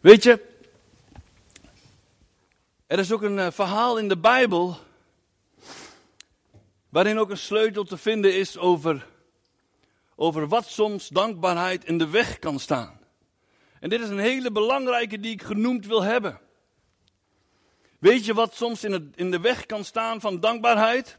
Weet 0.00 0.22
je, 0.22 0.50
er 2.86 2.98
is 2.98 3.12
ook 3.12 3.22
een 3.22 3.38
eh, 3.38 3.50
verhaal 3.50 3.98
in 3.98 4.08
de 4.08 4.18
Bijbel 4.18 4.78
waarin 6.88 7.18
ook 7.18 7.30
een 7.30 7.38
sleutel 7.38 7.84
te 7.84 7.96
vinden 7.96 8.34
is 8.34 8.58
over, 8.58 9.06
over 10.14 10.48
wat 10.48 10.66
soms 10.66 11.08
dankbaarheid 11.08 11.84
in 11.84 11.98
de 11.98 12.08
weg 12.08 12.38
kan 12.38 12.58
staan. 12.58 13.01
En 13.82 13.88
dit 13.88 14.00
is 14.00 14.08
een 14.08 14.18
hele 14.18 14.52
belangrijke 14.52 15.20
die 15.20 15.32
ik 15.32 15.42
genoemd 15.42 15.86
wil 15.86 16.02
hebben. 16.02 16.40
Weet 17.98 18.24
je 18.24 18.34
wat 18.34 18.54
soms 18.54 18.84
in, 18.84 18.92
het, 18.92 19.02
in 19.14 19.30
de 19.30 19.40
weg 19.40 19.66
kan 19.66 19.84
staan 19.84 20.20
van 20.20 20.40
dankbaarheid? 20.40 21.18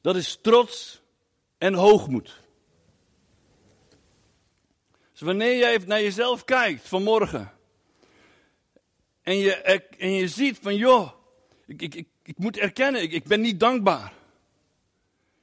Dat 0.00 0.16
is 0.16 0.38
trots 0.42 1.02
en 1.58 1.74
hoogmoed. 1.74 2.40
Dus 5.12 5.20
wanneer 5.20 5.56
jij 5.56 5.78
naar 5.86 6.02
jezelf 6.02 6.44
kijkt 6.44 6.88
vanmorgen. 6.88 7.52
En 9.22 9.36
je, 9.36 9.54
en 9.98 10.12
je 10.12 10.28
ziet 10.28 10.58
van 10.62 10.76
joh, 10.76 11.10
ik, 11.66 11.82
ik, 11.82 11.94
ik, 11.94 12.08
ik 12.22 12.38
moet 12.38 12.56
erkennen, 12.56 13.02
ik, 13.02 13.12
ik 13.12 13.24
ben 13.24 13.40
niet 13.40 13.60
dankbaar. 13.60 14.12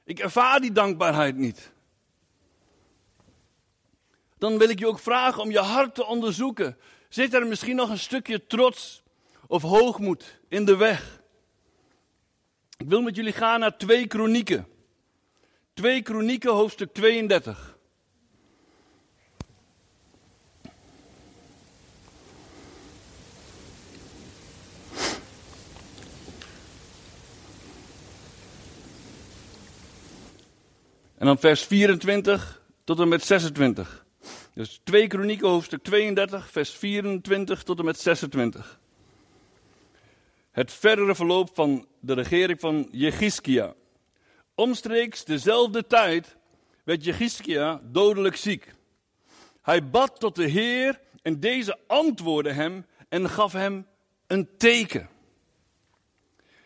Ik 0.04 0.18
ervaar 0.18 0.60
die 0.60 0.72
dankbaarheid 0.72 1.36
niet 1.36 1.72
dan 4.40 4.58
wil 4.58 4.68
ik 4.68 4.78
je 4.78 4.86
ook 4.86 4.98
vragen 4.98 5.42
om 5.42 5.50
je 5.50 5.58
hart 5.58 5.94
te 5.94 6.06
onderzoeken. 6.06 6.76
Zit 7.08 7.34
er 7.34 7.46
misschien 7.46 7.76
nog 7.76 7.90
een 7.90 7.98
stukje 7.98 8.46
trots 8.46 9.02
of 9.46 9.62
hoogmoed 9.62 10.40
in 10.48 10.64
de 10.64 10.76
weg? 10.76 11.20
Ik 12.76 12.88
wil 12.88 13.02
met 13.02 13.16
jullie 13.16 13.32
gaan 13.32 13.60
naar 13.60 13.76
twee 13.76 14.06
kronieken. 14.06 14.66
Twee 15.74 16.02
kronieken, 16.02 16.52
hoofdstuk 16.52 16.92
32. 16.92 17.78
En 31.18 31.26
dan 31.26 31.38
vers 31.38 31.62
24 31.64 32.62
tot 32.84 33.00
en 33.00 33.08
met 33.08 33.24
26. 33.24 34.08
Dus 34.60 34.80
2 34.84 35.06
Kronieken 35.06 35.48
hoofdstuk 35.48 35.82
32, 35.82 36.50
vers 36.50 36.70
24 36.70 37.62
tot 37.62 37.78
en 37.78 37.84
met 37.84 38.00
26. 38.00 38.80
Het 40.50 40.72
verdere 40.72 41.14
verloop 41.14 41.50
van 41.54 41.86
de 42.00 42.12
regering 42.12 42.60
van 42.60 42.88
Jegiskia. 42.90 43.74
Omstreeks 44.54 45.24
dezelfde 45.24 45.86
tijd 45.86 46.36
werd 46.84 47.04
Jegiskia 47.04 47.80
dodelijk 47.84 48.36
ziek. 48.36 48.74
Hij 49.62 49.90
bad 49.90 50.20
tot 50.20 50.36
de 50.36 50.46
Heer 50.46 51.00
en 51.22 51.40
deze 51.40 51.78
antwoordde 51.86 52.52
hem 52.52 52.86
en 53.08 53.30
gaf 53.30 53.52
hem 53.52 53.86
een 54.26 54.48
teken. 54.56 55.08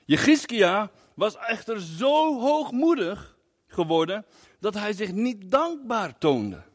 Jegiskia 0.05 0.91
was 1.15 1.37
echter 1.37 1.81
zo 1.81 2.41
hoogmoedig 2.41 3.37
geworden 3.67 4.25
dat 4.61 4.75
hij 4.75 4.93
zich 4.93 5.13
niet 5.13 5.51
dankbaar 5.51 6.19
toonde 6.19 6.73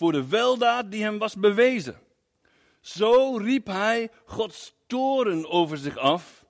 voor 0.00 0.12
de 0.12 0.28
weldaad 0.28 0.90
die 0.90 1.02
hem 1.02 1.18
was 1.18 1.34
bewezen. 1.34 2.00
Zo 2.80 3.36
riep 3.36 3.66
hij 3.66 4.10
Gods 4.24 4.74
toren 4.86 5.50
over 5.50 5.78
zich 5.78 5.96
af 5.96 6.44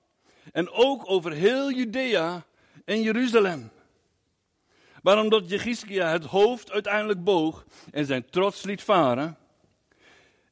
en 0.51 0.69
ook 0.69 1.09
over 1.09 1.31
heel 1.31 1.71
Judea 1.71 2.45
en 2.85 3.01
Jeruzalem. 3.01 3.71
Maar 5.03 5.19
omdat 5.19 5.49
Jegiskia 5.49 6.11
het 6.11 6.25
hoofd 6.25 6.71
uiteindelijk 6.71 7.23
boog 7.23 7.65
en 7.91 8.05
zijn 8.05 8.29
trots 8.29 8.63
liet 8.63 8.81
varen, 8.81 9.37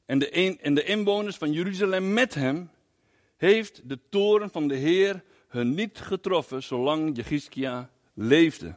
en 0.06 0.18
de, 0.18 0.58
en 0.60 0.74
de 0.74 0.84
inwoners 0.84 1.36
van 1.36 1.52
Jeruzalem 1.52 2.12
met 2.12 2.34
hem, 2.34 2.70
heeft 3.36 3.88
de 3.88 3.98
toren 4.08 4.50
van 4.50 4.68
de 4.68 4.76
Heer 4.76 5.24
hun 5.48 5.74
niet 5.74 5.98
getroffen 5.98 6.62
zolang 6.62 7.16
Jegiskia 7.16 7.90
leefde. 8.14 8.76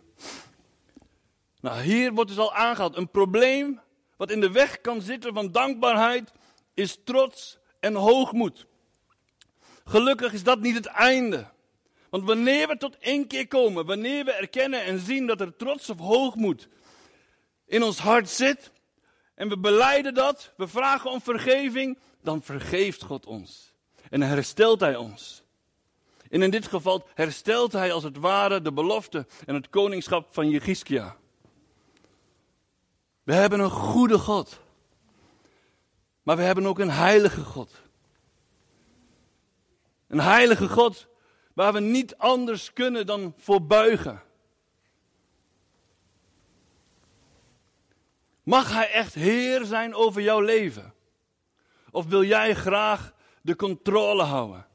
Nou, 1.61 1.81
hier 1.81 2.13
wordt 2.13 2.29
dus 2.29 2.39
al 2.39 2.53
aangehaald 2.53 2.97
een 2.97 3.09
probleem 3.09 3.81
wat 4.23 4.31
in 4.31 4.41
de 4.41 4.51
weg 4.51 4.81
kan 4.81 5.01
zitten 5.01 5.33
van 5.33 5.51
dankbaarheid, 5.51 6.31
is 6.73 6.99
trots 7.03 7.57
en 7.79 7.95
hoogmoed. 7.95 8.65
Gelukkig 9.85 10.33
is 10.33 10.43
dat 10.43 10.59
niet 10.59 10.75
het 10.75 10.85
einde. 10.85 11.47
Want 12.09 12.23
wanneer 12.23 12.67
we 12.67 12.77
tot 12.77 12.97
één 12.97 13.27
keer 13.27 13.47
komen, 13.47 13.85
wanneer 13.85 14.25
we 14.25 14.31
erkennen 14.31 14.83
en 14.83 14.99
zien 14.99 15.25
dat 15.25 15.41
er 15.41 15.55
trots 15.55 15.89
of 15.89 15.97
hoogmoed 15.97 16.67
in 17.65 17.83
ons 17.83 17.99
hart 17.99 18.29
zit, 18.29 18.71
en 19.35 19.49
we 19.49 19.57
beleiden 19.59 20.13
dat, 20.13 20.53
we 20.57 20.67
vragen 20.67 21.11
om 21.11 21.21
vergeving, 21.21 21.99
dan 22.21 22.41
vergeeft 22.41 23.03
God 23.03 23.25
ons. 23.25 23.73
En 24.09 24.21
herstelt 24.21 24.79
Hij 24.79 24.95
ons. 24.95 25.43
En 26.29 26.41
in 26.41 26.51
dit 26.51 26.67
geval 26.67 27.07
herstelt 27.13 27.71
Hij 27.71 27.93
als 27.93 28.03
het 28.03 28.17
ware 28.17 28.61
de 28.61 28.73
belofte 28.73 29.25
en 29.45 29.55
het 29.55 29.69
koningschap 29.69 30.33
van 30.33 30.49
Jegiskia. 30.49 31.17
We 33.23 33.33
hebben 33.33 33.59
een 33.59 33.69
goede 33.69 34.17
God. 34.17 34.59
Maar 36.23 36.37
we 36.37 36.43
hebben 36.43 36.65
ook 36.65 36.79
een 36.79 36.91
heilige 36.91 37.43
God. 37.43 37.81
Een 40.07 40.19
heilige 40.19 40.69
God 40.69 41.07
waar 41.53 41.73
we 41.73 41.79
niet 41.79 42.17
anders 42.17 42.73
kunnen 42.73 43.05
dan 43.05 43.33
voor 43.37 43.65
buigen. 43.65 44.21
Mag 48.43 48.71
Hij 48.71 48.91
echt 48.91 49.13
Heer 49.13 49.65
zijn 49.65 49.95
over 49.95 50.21
jouw 50.21 50.39
leven? 50.39 50.93
Of 51.91 52.05
wil 52.05 52.23
jij 52.23 52.55
graag 52.55 53.13
de 53.41 53.55
controle 53.55 54.23
houden? 54.23 54.67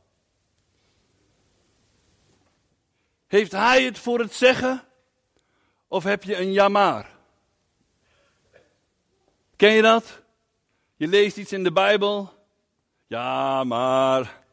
Heeft 3.26 3.52
Hij 3.52 3.84
het 3.84 3.98
voor 3.98 4.18
het 4.18 4.34
zeggen? 4.34 4.84
Of 5.88 6.04
heb 6.04 6.22
je 6.22 6.36
een 6.36 6.52
jamaar? 6.52 7.17
Ken 9.58 9.72
je 9.72 9.82
dat? 9.82 10.22
Je 10.96 11.06
leest 11.06 11.36
iets 11.36 11.52
in 11.52 11.64
de 11.64 11.72
Bijbel. 11.72 12.32
Ja, 13.06 13.64
maar. 13.64 14.44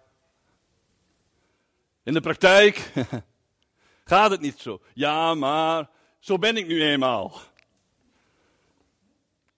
In 2.04 2.14
de 2.14 2.22
praktijk 2.22 2.92
gaat 4.12 4.32
het 4.32 4.42
niet 4.42 4.60
zo. 4.60 4.82
Ja, 4.94 5.34
maar. 5.34 5.90
Zo 6.20 6.38
ben 6.38 6.58
ik 6.58 6.68
nu 6.68 6.84
eenmaal. 6.84 7.40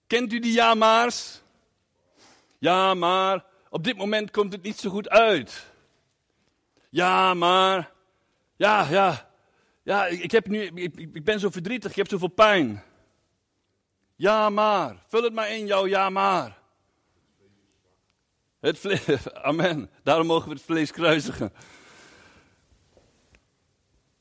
Kent 0.06 0.32
u 0.32 0.38
die 0.38 0.52
ja 0.52 0.74
maar's? 0.74 1.42
Ja, 2.58 2.94
maar. 2.94 3.44
Op 3.70 3.84
dit 3.84 3.96
moment 3.96 4.30
komt 4.30 4.52
het 4.52 4.62
niet 4.62 4.78
zo 4.78 4.90
goed 4.90 5.08
uit. 5.08 5.66
Ja, 6.88 7.34
maar. 7.34 7.92
Ja, 8.56 8.88
ja. 8.90 9.30
Ja, 9.82 10.06
ik, 10.06 10.30
heb 10.30 10.46
nu, 10.46 10.62
ik, 10.62 10.96
ik 10.96 11.24
ben 11.24 11.40
zo 11.40 11.50
verdrietig, 11.50 11.90
ik 11.90 11.96
heb 11.96 12.08
zoveel 12.08 12.28
pijn. 12.28 12.82
Ja 14.18 14.50
maar. 14.50 15.04
Vul 15.06 15.22
het 15.22 15.32
maar 15.32 15.50
in, 15.50 15.66
jouw 15.66 15.86
ja 15.86 16.10
maar. 16.10 16.58
Het 18.60 18.78
vlees, 18.78 19.32
amen. 19.32 19.90
Daarom 20.02 20.26
mogen 20.26 20.48
we 20.48 20.54
het 20.54 20.64
vlees 20.64 20.90
kruisigen. 20.90 21.52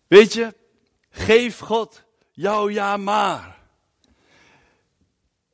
Weet 0.07 0.33
je, 0.33 0.55
geef 1.09 1.59
God 1.59 2.03
jouw 2.31 2.69
ja 2.69 2.97
maar. 2.97 3.59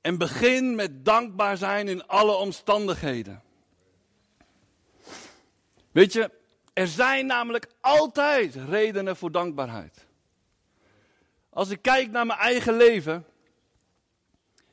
En 0.01 0.17
begin 0.17 0.75
met 0.75 1.06
dankbaar 1.06 1.58
zijn 1.58 1.88
in 1.88 2.08
alle 2.08 2.36
omstandigheden. 2.36 3.43
Weet 5.91 6.13
je, 6.13 6.32
Er 6.73 6.88
zijn 6.88 7.25
namelijk 7.25 7.67
altijd 7.82 8.56
redenen 8.56 9.15
voor 9.15 9.32
dankbaarheid. 9.32 10.06
Als 11.49 11.69
ik 11.69 11.82
kijk 11.82 12.12
naar 12.12 12.25
mijn 12.25 12.39
eigen 12.39 12.77
leven. 12.77 13.25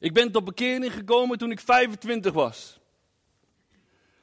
Ik 0.01 0.13
ben 0.13 0.33
tot 0.33 0.45
bekering 0.45 0.93
gekomen 0.93 1.39
toen 1.39 1.51
ik 1.51 1.61
25 1.61 2.33
was. 2.33 2.79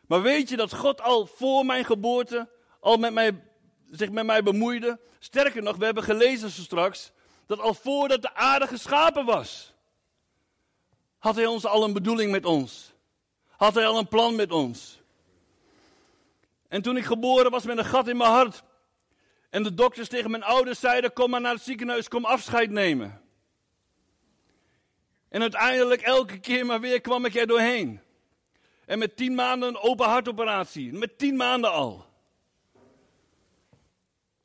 Maar 0.07 0.21
weet 0.21 0.49
je 0.49 0.57
dat 0.57 0.73
God 0.73 1.01
al 1.01 1.25
voor 1.25 1.65
mijn 1.65 1.85
geboorte 1.85 2.49
al 2.79 2.97
met 2.97 3.13
mij, 3.13 3.43
zich 3.91 4.09
met 4.11 4.25
mij 4.25 4.43
bemoeide? 4.43 4.99
Sterker 5.19 5.63
nog, 5.63 5.77
we 5.77 5.85
hebben 5.85 6.03
gelezen 6.03 6.49
zo 6.49 6.61
straks 6.61 7.11
dat 7.45 7.59
al 7.59 7.73
voordat 7.73 8.21
de 8.21 8.35
aarde 8.35 8.67
geschapen 8.67 9.25
was, 9.25 9.73
had 11.17 11.35
Hij 11.35 11.45
ons 11.45 11.65
al 11.65 11.83
een 11.83 11.93
bedoeling 11.93 12.31
met 12.31 12.45
ons. 12.45 12.93
Had 13.47 13.73
Hij 13.73 13.87
al 13.87 13.97
een 13.97 14.07
plan 14.07 14.35
met 14.35 14.51
ons. 14.51 15.01
En 16.67 16.81
toen 16.81 16.97
ik 16.97 17.05
geboren 17.05 17.51
was 17.51 17.65
met 17.65 17.77
een 17.77 17.85
gat 17.85 18.07
in 18.07 18.17
mijn 18.17 18.31
hart. 18.31 18.63
En 19.49 19.63
de 19.63 19.73
dokters 19.73 20.07
tegen 20.07 20.31
mijn 20.31 20.43
ouders 20.43 20.79
zeiden: 20.79 21.13
Kom 21.13 21.29
maar 21.29 21.41
naar 21.41 21.53
het 21.53 21.63
ziekenhuis, 21.63 22.07
kom 22.07 22.25
afscheid 22.25 22.69
nemen. 22.69 23.21
En 25.37 25.43
uiteindelijk, 25.43 26.01
elke 26.01 26.39
keer 26.39 26.65
maar 26.65 26.79
weer, 26.79 27.01
kwam 27.01 27.25
ik 27.25 27.35
er 27.35 27.47
doorheen. 27.47 27.99
En 28.85 28.99
met 28.99 29.17
tien 29.17 29.35
maanden 29.35 29.69
een 29.69 29.77
open 29.77 30.05
hartoperatie. 30.05 30.93
Met 30.93 31.17
tien 31.17 31.35
maanden 31.35 31.71
al. 31.71 32.05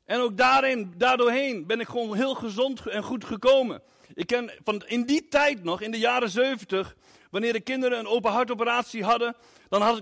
En 0.05 0.19
ook 0.19 0.37
daarin, 0.37 0.93
daardoorheen 0.97 1.65
ben 1.65 1.79
ik 1.79 1.87
gewoon 1.87 2.15
heel 2.15 2.35
gezond 2.35 2.87
en 2.87 3.03
goed 3.03 3.25
gekomen. 3.25 3.81
Ik 4.13 4.27
ken 4.27 4.51
van 4.63 4.83
in 4.85 5.05
die 5.05 5.27
tijd 5.27 5.63
nog, 5.63 5.81
in 5.81 5.91
de 5.91 5.99
jaren 5.99 6.29
70, 6.29 6.95
wanneer 7.29 7.53
de 7.53 7.59
kinderen 7.59 7.99
een 7.99 8.07
open 8.07 8.31
hartoperatie 8.31 9.03
hadden, 9.03 9.35
dan, 9.69 9.81
had, 9.81 10.01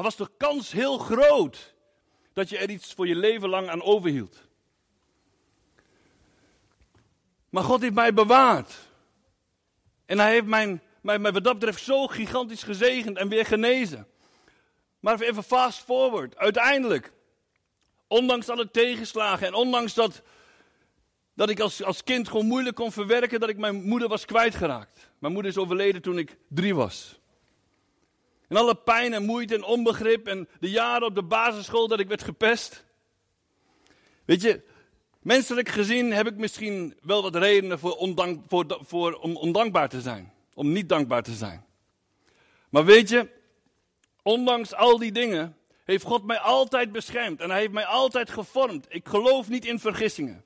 was 0.00 0.16
de 0.16 0.30
kans 0.36 0.72
heel 0.72 0.98
groot 0.98 1.74
dat 2.32 2.48
je 2.48 2.58
er 2.58 2.70
iets 2.70 2.92
voor 2.92 3.06
je 3.06 3.16
leven 3.16 3.48
lang 3.48 3.68
aan 3.68 3.82
overhield. 3.82 4.42
Maar 7.48 7.64
God 7.64 7.80
heeft 7.80 7.94
mij 7.94 8.14
bewaard. 8.14 8.87
En 10.08 10.18
hij 10.18 10.32
heeft 10.32 10.46
mijn, 10.46 10.82
mij, 11.00 11.20
wat 11.20 11.44
dat 11.44 11.58
betreft 11.58 11.82
zo 11.82 12.06
gigantisch 12.06 12.62
gezegend 12.62 13.16
en 13.16 13.28
weer 13.28 13.46
genezen. 13.46 14.06
Maar 15.00 15.20
even 15.20 15.42
fast 15.42 15.78
forward. 15.78 16.36
Uiteindelijk, 16.36 17.12
ondanks 18.06 18.48
alle 18.48 18.70
tegenslagen 18.70 19.46
en 19.46 19.54
ondanks 19.54 19.94
dat, 19.94 20.22
dat 21.34 21.50
ik 21.50 21.60
als, 21.60 21.82
als 21.82 22.04
kind 22.04 22.28
gewoon 22.28 22.46
moeilijk 22.46 22.76
kon 22.76 22.92
verwerken 22.92 23.40
dat 23.40 23.48
ik 23.48 23.56
mijn 23.56 23.82
moeder 23.82 24.08
was 24.08 24.24
kwijtgeraakt. 24.24 25.10
Mijn 25.18 25.32
moeder 25.32 25.50
is 25.50 25.58
overleden 25.58 26.02
toen 26.02 26.18
ik 26.18 26.36
drie 26.48 26.74
was. 26.74 27.20
En 28.48 28.56
alle 28.56 28.74
pijn 28.74 29.12
en 29.12 29.24
moeite 29.24 29.54
en 29.54 29.64
onbegrip 29.64 30.26
en 30.26 30.48
de 30.60 30.70
jaren 30.70 31.06
op 31.06 31.14
de 31.14 31.22
basisschool 31.22 31.88
dat 31.88 32.00
ik 32.00 32.08
werd 32.08 32.22
gepest. 32.22 32.84
Weet 34.24 34.42
je, 34.42 34.62
menselijk 35.28 35.68
gezien 35.68 36.12
heb 36.12 36.26
ik 36.26 36.36
misschien 36.36 36.94
wel 37.02 37.22
wat 37.22 37.36
redenen 37.36 37.78
voor, 37.78 37.96
ondank, 37.96 38.44
voor, 38.48 38.78
voor, 38.80 39.12
om 39.12 39.36
ondankbaar 39.36 39.88
te 39.88 40.00
zijn. 40.00 40.32
Om 40.54 40.72
niet 40.72 40.88
dankbaar 40.88 41.22
te 41.22 41.32
zijn. 41.32 41.64
Maar 42.68 42.84
weet 42.84 43.08
je, 43.08 43.28
ondanks 44.22 44.74
al 44.74 44.98
die 44.98 45.12
dingen 45.12 45.56
heeft 45.84 46.04
God 46.04 46.24
mij 46.24 46.38
altijd 46.38 46.92
beschermd 46.92 47.40
en 47.40 47.50
hij 47.50 47.58
heeft 47.58 47.72
mij 47.72 47.86
altijd 47.86 48.30
gevormd. 48.30 48.86
Ik 48.88 49.08
geloof 49.08 49.48
niet 49.48 49.64
in 49.64 49.78
vergissingen. 49.78 50.44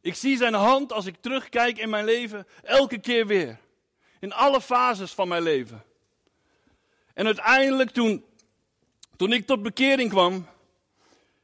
Ik 0.00 0.14
zie 0.14 0.36
zijn 0.36 0.54
hand 0.54 0.92
als 0.92 1.06
ik 1.06 1.16
terugkijk 1.20 1.78
in 1.78 1.90
mijn 1.90 2.04
leven 2.04 2.46
elke 2.62 2.98
keer 2.98 3.26
weer. 3.26 3.58
In 4.20 4.32
alle 4.32 4.60
fases 4.60 5.12
van 5.12 5.28
mijn 5.28 5.42
leven. 5.42 5.82
En 7.14 7.26
uiteindelijk 7.26 7.90
toen, 7.90 8.24
toen 9.16 9.32
ik 9.32 9.46
tot 9.46 9.62
bekering 9.62 10.10
kwam, 10.10 10.46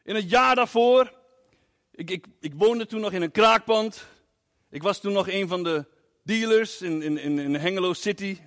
in 0.03 0.15
het 0.15 0.31
jaar 0.31 0.55
daarvoor, 0.55 1.17
ik, 1.99 2.11
ik, 2.11 2.27
ik 2.41 2.53
woonde 2.55 2.87
toen 2.87 3.01
nog 3.01 3.13
in 3.13 3.23
een 3.23 3.31
kraakpand. 3.31 4.07
Ik 4.71 4.83
was 4.83 5.01
toen 5.01 5.13
nog 5.13 5.29
een 5.29 5.49
van 5.49 5.63
de 5.63 5.85
dealers 6.23 6.83
in, 6.83 7.03
in, 7.03 7.19
in, 7.19 7.39
in 7.39 7.55
Hengelo 7.55 7.93
City, 7.93 8.39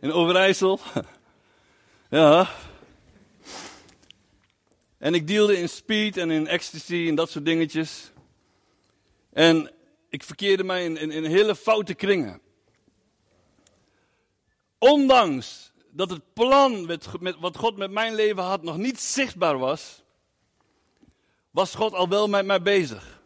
in 0.00 0.12
Overijssel. 0.12 0.80
ja. 2.10 2.50
En 4.98 5.14
ik 5.14 5.26
dealde 5.26 5.58
in 5.58 5.68
speed 5.68 6.16
en 6.16 6.30
in 6.30 6.46
ecstasy 6.46 7.06
en 7.08 7.14
dat 7.14 7.30
soort 7.30 7.44
dingetjes. 7.44 8.10
En 9.32 9.70
ik 10.08 10.22
verkeerde 10.22 10.64
mij 10.64 10.84
in, 10.84 11.12
in, 11.12 11.24
hele 11.24 11.56
foute 11.56 11.94
kringen. 11.94 12.40
Ondanks 14.78 15.72
dat 15.90 16.10
het 16.10 16.32
plan 16.32 16.86
met, 16.86 17.08
wat 17.38 17.56
God 17.56 17.76
met 17.76 17.90
mijn 17.90 18.14
leven 18.14 18.42
had 18.42 18.62
nog 18.62 18.76
niet 18.76 19.00
zichtbaar 19.00 19.58
was, 19.58 20.04
was 21.56 21.74
God 21.74 21.92
al 21.92 22.08
wel 22.08 22.28
met 22.28 22.46
mij 22.46 22.62
bezig. 22.62 23.22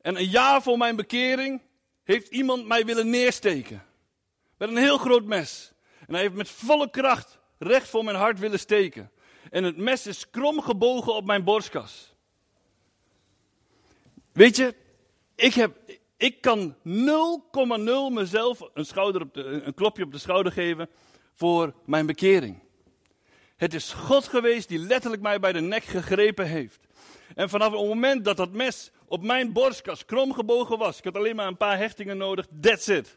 En 0.00 0.16
een 0.16 0.28
jaar 0.28 0.62
voor 0.62 0.78
mijn 0.78 0.96
bekering 0.96 1.60
heeft 2.04 2.28
iemand 2.28 2.66
mij 2.66 2.84
willen 2.84 3.10
neersteken. 3.10 3.84
Met 4.56 4.68
een 4.68 4.76
heel 4.76 4.98
groot 4.98 5.24
mes. 5.24 5.72
En 6.06 6.14
hij 6.14 6.22
heeft 6.22 6.34
met 6.34 6.48
volle 6.48 6.90
kracht 6.90 7.38
recht 7.58 7.88
voor 7.88 8.04
mijn 8.04 8.16
hart 8.16 8.38
willen 8.38 8.58
steken. 8.58 9.10
En 9.50 9.64
het 9.64 9.76
mes 9.76 10.06
is 10.06 10.30
krom 10.30 10.60
gebogen 10.60 11.14
op 11.14 11.24
mijn 11.24 11.44
borstkas. 11.44 12.14
Weet 14.32 14.56
je, 14.56 14.74
ik, 15.34 15.54
heb, 15.54 15.76
ik 16.16 16.40
kan 16.40 16.74
0,0 16.74 16.82
mezelf 18.10 18.60
een, 18.74 18.86
schouder 18.86 19.22
op 19.22 19.36
een 19.36 19.74
klopje 19.74 20.04
op 20.04 20.12
de 20.12 20.18
schouder 20.18 20.52
geven 20.52 20.88
voor 21.34 21.74
mijn 21.84 22.06
bekering. 22.06 22.62
Het 23.60 23.74
is 23.74 23.92
God 23.92 24.28
geweest 24.28 24.68
die 24.68 24.78
letterlijk 24.78 25.22
mij 25.22 25.40
bij 25.40 25.52
de 25.52 25.60
nek 25.60 25.84
gegrepen 25.84 26.46
heeft. 26.46 26.86
En 27.34 27.48
vanaf 27.48 27.72
het 27.72 27.80
moment 27.80 28.24
dat 28.24 28.36
dat 28.36 28.52
mes 28.52 28.90
op 29.06 29.22
mijn 29.22 29.52
borstkas 29.52 30.04
krom 30.04 30.32
gebogen 30.32 30.78
was, 30.78 30.98
ik 30.98 31.04
had 31.04 31.16
alleen 31.16 31.36
maar 31.36 31.46
een 31.46 31.56
paar 31.56 31.78
hechtingen 31.78 32.16
nodig, 32.16 32.46
that's 32.60 32.86
it. 32.86 33.16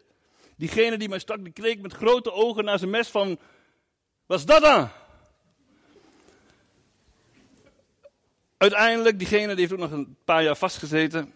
Diegene 0.58 0.98
die 0.98 1.10
mij 1.10 1.20
stak, 1.20 1.44
die 1.44 1.54
kreeg 1.54 1.78
met 1.78 1.94
grote 1.94 2.32
ogen 2.32 2.64
naar 2.64 2.78
zijn 2.80 2.90
mes 2.90 3.08
van, 3.08 3.40
wat 4.26 4.40
is 4.40 4.46
dat 4.46 4.62
dan? 4.62 4.90
Uiteindelijk, 8.58 9.20
diegene 9.20 9.48
die 9.48 9.60
heeft 9.60 9.74
ook 9.74 9.90
nog 9.90 9.92
een 9.92 10.18
paar 10.26 10.44
jaar 10.44 10.58
vastgezeten. 10.58 11.34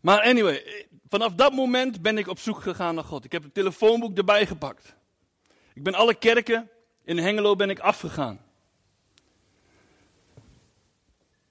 Maar 0.00 0.20
anyway, 0.20 0.86
vanaf 1.08 1.34
dat 1.34 1.52
moment 1.52 2.02
ben 2.02 2.18
ik 2.18 2.26
op 2.26 2.38
zoek 2.38 2.60
gegaan 2.60 2.94
naar 2.94 3.04
God. 3.04 3.24
Ik 3.24 3.32
heb 3.32 3.42
het 3.42 3.54
telefoonboek 3.54 4.16
erbij 4.16 4.46
gepakt. 4.46 4.94
Ik 5.74 5.82
ben 5.82 5.94
alle 5.94 6.14
kerken 6.14 6.70
in 7.08 7.18
Hengelo 7.18 7.56
ben 7.56 7.70
ik 7.70 7.78
afgegaan. 7.78 8.40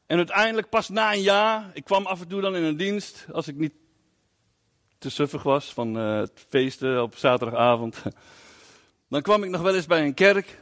En 0.06 0.18
uiteindelijk, 0.18 0.70
pas 0.70 0.90
na 0.90 1.14
een 1.14 1.22
jaar, 1.22 1.70
ik 1.74 1.84
kwam 1.84 2.06
af 2.06 2.22
en 2.22 2.28
toe 2.28 2.42
dan 2.42 2.56
in 2.56 2.64
een 2.64 2.78
dienst, 2.78 3.26
als 3.32 3.48
ik 3.48 3.56
niet 3.56 3.74
te 4.98 5.10
suffig 5.10 5.44
was 5.44 5.74
van 5.74 5.98
uh, 5.98 6.20
het 6.20 6.46
feesten 6.50 7.02
op 7.02 7.16
zaterdagavond. 7.16 8.02
Dan 9.10 9.22
kwam 9.22 9.44
ik 9.44 9.50
nog 9.50 9.62
wel 9.62 9.76
eens 9.76 9.86
bij 9.86 10.06
een 10.06 10.14
kerk. 10.14 10.60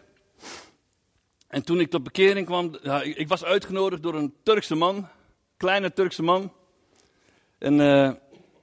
En 1.47 1.63
toen 1.63 1.79
ik 1.79 1.89
tot 1.89 2.03
bekering 2.03 2.45
kwam, 2.45 2.75
ik, 3.03 3.27
was 3.27 3.43
uitgenodigd 3.43 4.03
door 4.03 4.15
een 4.15 4.33
Turkse 4.43 4.75
man, 4.75 5.07
kleine 5.57 5.93
Turkse 5.93 6.23
man. 6.23 6.53
En 7.57 7.79
uh, 7.79 8.11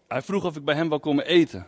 hij 0.09 0.23
vroeg 0.23 0.45
of 0.45 0.57
ik 0.57 0.65
bij 0.65 0.75
hem 0.75 0.89
wou 0.89 1.01
komen 1.01 1.27
eten. 1.27 1.67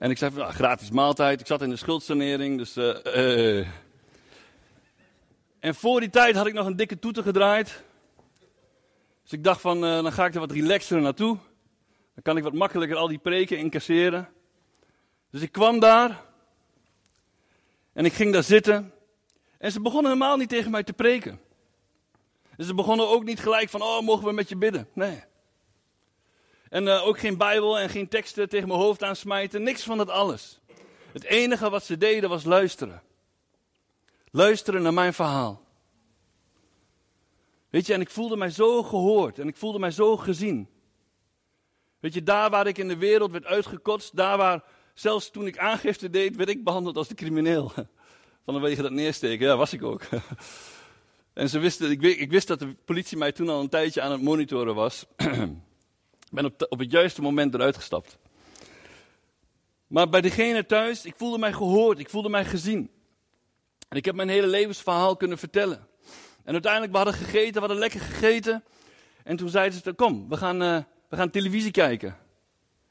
En 0.00 0.10
ik 0.10 0.18
zei, 0.18 0.30
van, 0.30 0.46
ah, 0.46 0.54
gratis 0.54 0.90
maaltijd. 0.90 1.40
Ik 1.40 1.46
zat 1.46 1.62
in 1.62 1.70
de 1.70 1.76
schuldsanering, 1.76 2.58
dus... 2.58 2.76
Uh, 2.76 3.66
en 5.58 5.74
voor 5.74 6.00
die 6.00 6.10
tijd 6.10 6.34
had 6.34 6.46
ik 6.46 6.54
nog 6.54 6.66
een 6.66 6.76
dikke 6.76 6.98
toeter 6.98 7.22
gedraaid. 7.22 7.82
Dus 9.22 9.32
ik 9.32 9.44
dacht 9.44 9.60
van, 9.60 9.80
dan 9.80 10.12
ga 10.12 10.26
ik 10.26 10.34
er 10.34 10.40
wat 10.40 10.50
relaxer 10.50 11.00
naartoe. 11.00 11.36
Dan 12.14 12.22
kan 12.22 12.36
ik 12.36 12.42
wat 12.42 12.52
makkelijker 12.52 12.96
al 12.96 13.08
die 13.08 13.18
preken 13.18 13.58
incasseren. 13.58 14.28
Dus 15.30 15.40
ik 15.40 15.52
kwam 15.52 15.80
daar. 15.80 16.24
En 17.92 18.04
ik 18.04 18.12
ging 18.12 18.32
daar 18.32 18.42
zitten. 18.42 18.92
En 19.58 19.72
ze 19.72 19.80
begonnen 19.80 20.12
helemaal 20.12 20.36
niet 20.36 20.48
tegen 20.48 20.70
mij 20.70 20.82
te 20.82 20.92
preken. 20.92 21.40
En 22.56 22.64
ze 22.64 22.74
begonnen 22.74 23.08
ook 23.08 23.24
niet 23.24 23.40
gelijk 23.40 23.68
van, 23.68 23.82
oh, 23.82 24.00
mogen 24.00 24.26
we 24.26 24.32
met 24.32 24.48
je 24.48 24.56
bidden? 24.56 24.88
Nee. 24.92 25.22
En 26.70 26.86
uh, 26.86 27.06
ook 27.06 27.18
geen 27.18 27.36
Bijbel 27.36 27.78
en 27.78 27.88
geen 27.88 28.08
teksten 28.08 28.48
tegen 28.48 28.68
mijn 28.68 28.80
hoofd 28.80 29.02
aansmijten. 29.02 29.62
Niks 29.62 29.82
van 29.82 29.98
dat 29.98 30.10
alles. 30.10 30.60
Het 31.12 31.24
enige 31.24 31.70
wat 31.70 31.84
ze 31.84 31.96
deden 31.96 32.28
was 32.28 32.44
luisteren. 32.44 33.02
Luisteren 34.30 34.82
naar 34.82 34.94
mijn 34.94 35.14
verhaal. 35.14 35.62
Weet 37.70 37.86
je, 37.86 37.94
en 37.94 38.00
ik 38.00 38.10
voelde 38.10 38.36
mij 38.36 38.50
zo 38.50 38.82
gehoord 38.82 39.38
en 39.38 39.48
ik 39.48 39.56
voelde 39.56 39.78
mij 39.78 39.90
zo 39.90 40.16
gezien. 40.16 40.68
Weet 42.00 42.14
je, 42.14 42.22
daar 42.22 42.50
waar 42.50 42.66
ik 42.66 42.78
in 42.78 42.88
de 42.88 42.96
wereld 42.96 43.30
werd 43.30 43.44
uitgekotst, 43.44 44.16
daar 44.16 44.36
waar 44.36 44.64
zelfs 44.94 45.30
toen 45.30 45.46
ik 45.46 45.58
aangifte 45.58 46.10
deed, 46.10 46.36
werd 46.36 46.48
ik 46.48 46.64
behandeld 46.64 46.96
als 46.96 47.08
de 47.08 47.14
crimineel. 47.14 47.72
Vanwege 48.44 48.82
dat 48.82 48.90
neersteken, 48.90 49.46
ja, 49.46 49.56
was 49.56 49.72
ik 49.72 49.82
ook. 49.82 50.02
En 51.32 51.48
ze 51.48 51.58
wisten, 51.58 51.90
ik 52.00 52.30
wist 52.30 52.48
dat 52.48 52.58
de 52.58 52.74
politie 52.84 53.18
mij 53.18 53.32
toen 53.32 53.48
al 53.48 53.60
een 53.60 53.68
tijdje 53.68 54.00
aan 54.00 54.12
het 54.12 54.22
monitoren 54.22 54.74
was. 54.74 55.06
Ik 56.30 56.36
ben 56.36 56.44
op, 56.44 56.66
op 56.68 56.78
het 56.78 56.90
juiste 56.90 57.22
moment 57.22 57.54
eruit 57.54 57.76
gestapt. 57.76 58.18
Maar 59.86 60.08
bij 60.08 60.20
degene 60.20 60.66
thuis, 60.66 61.04
ik 61.04 61.14
voelde 61.16 61.38
mij 61.38 61.52
gehoord, 61.52 61.98
ik 61.98 62.10
voelde 62.10 62.28
mij 62.28 62.44
gezien. 62.44 62.90
En 63.88 63.96
ik 63.96 64.04
heb 64.04 64.14
mijn 64.14 64.28
hele 64.28 64.46
levensverhaal 64.46 65.16
kunnen 65.16 65.38
vertellen. 65.38 65.86
En 66.44 66.52
uiteindelijk, 66.52 66.92
we 66.92 66.98
hadden 66.98 67.16
gegeten, 67.16 67.52
we 67.52 67.58
hadden 67.58 67.78
lekker 67.78 68.00
gegeten. 68.00 68.64
En 69.24 69.36
toen 69.36 69.48
zeiden 69.48 69.80
ze, 69.82 69.92
kom, 69.92 70.28
we 70.28 70.36
gaan, 70.36 70.62
uh, 70.62 70.78
we 71.08 71.16
gaan 71.16 71.30
televisie 71.30 71.70
kijken. 71.70 72.08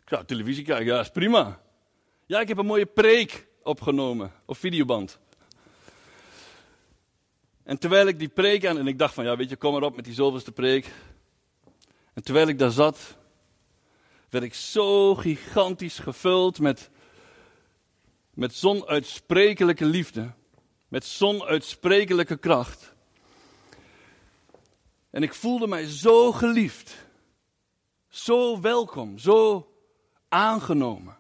Ik 0.01 0.09
zei, 0.09 0.25
televisie 0.25 0.63
kijken, 0.63 0.85
ja, 0.85 0.99
is 0.99 1.09
prima. 1.09 1.61
Ja, 2.25 2.39
ik 2.39 2.47
heb 2.47 2.57
een 2.57 2.65
mooie 2.65 2.85
preek 2.85 3.47
opgenomen, 3.63 4.31
op 4.45 4.57
videoband. 4.57 5.19
En 7.63 7.77
terwijl 7.77 8.07
ik 8.07 8.19
die 8.19 8.29
preek 8.29 8.65
aan, 8.65 8.77
en 8.77 8.87
ik 8.87 8.97
dacht 8.97 9.13
van, 9.13 9.23
ja, 9.23 9.35
weet 9.35 9.49
je, 9.49 9.55
kom 9.55 9.75
erop 9.75 9.95
met 9.95 10.05
die 10.05 10.13
zoveelste 10.13 10.51
preek. 10.51 10.91
En 12.13 12.23
terwijl 12.23 12.47
ik 12.47 12.59
daar 12.59 12.71
zat, 12.71 13.17
werd 14.29 14.43
ik 14.43 14.53
zo 14.53 15.15
gigantisch 15.15 15.99
gevuld 15.99 16.59
met, 16.59 16.89
met 18.33 18.55
zonuitsprekelijke 18.55 19.85
liefde. 19.85 20.31
Met 20.87 21.05
zonuitsprekelijke 21.05 22.37
kracht. 22.37 22.93
En 25.09 25.23
ik 25.23 25.33
voelde 25.33 25.67
mij 25.67 25.85
zo 25.85 26.31
geliefd. 26.31 27.07
Zo 28.07 28.61
welkom, 28.61 29.17
zo 29.17 29.71
aangenomen. 30.29 31.18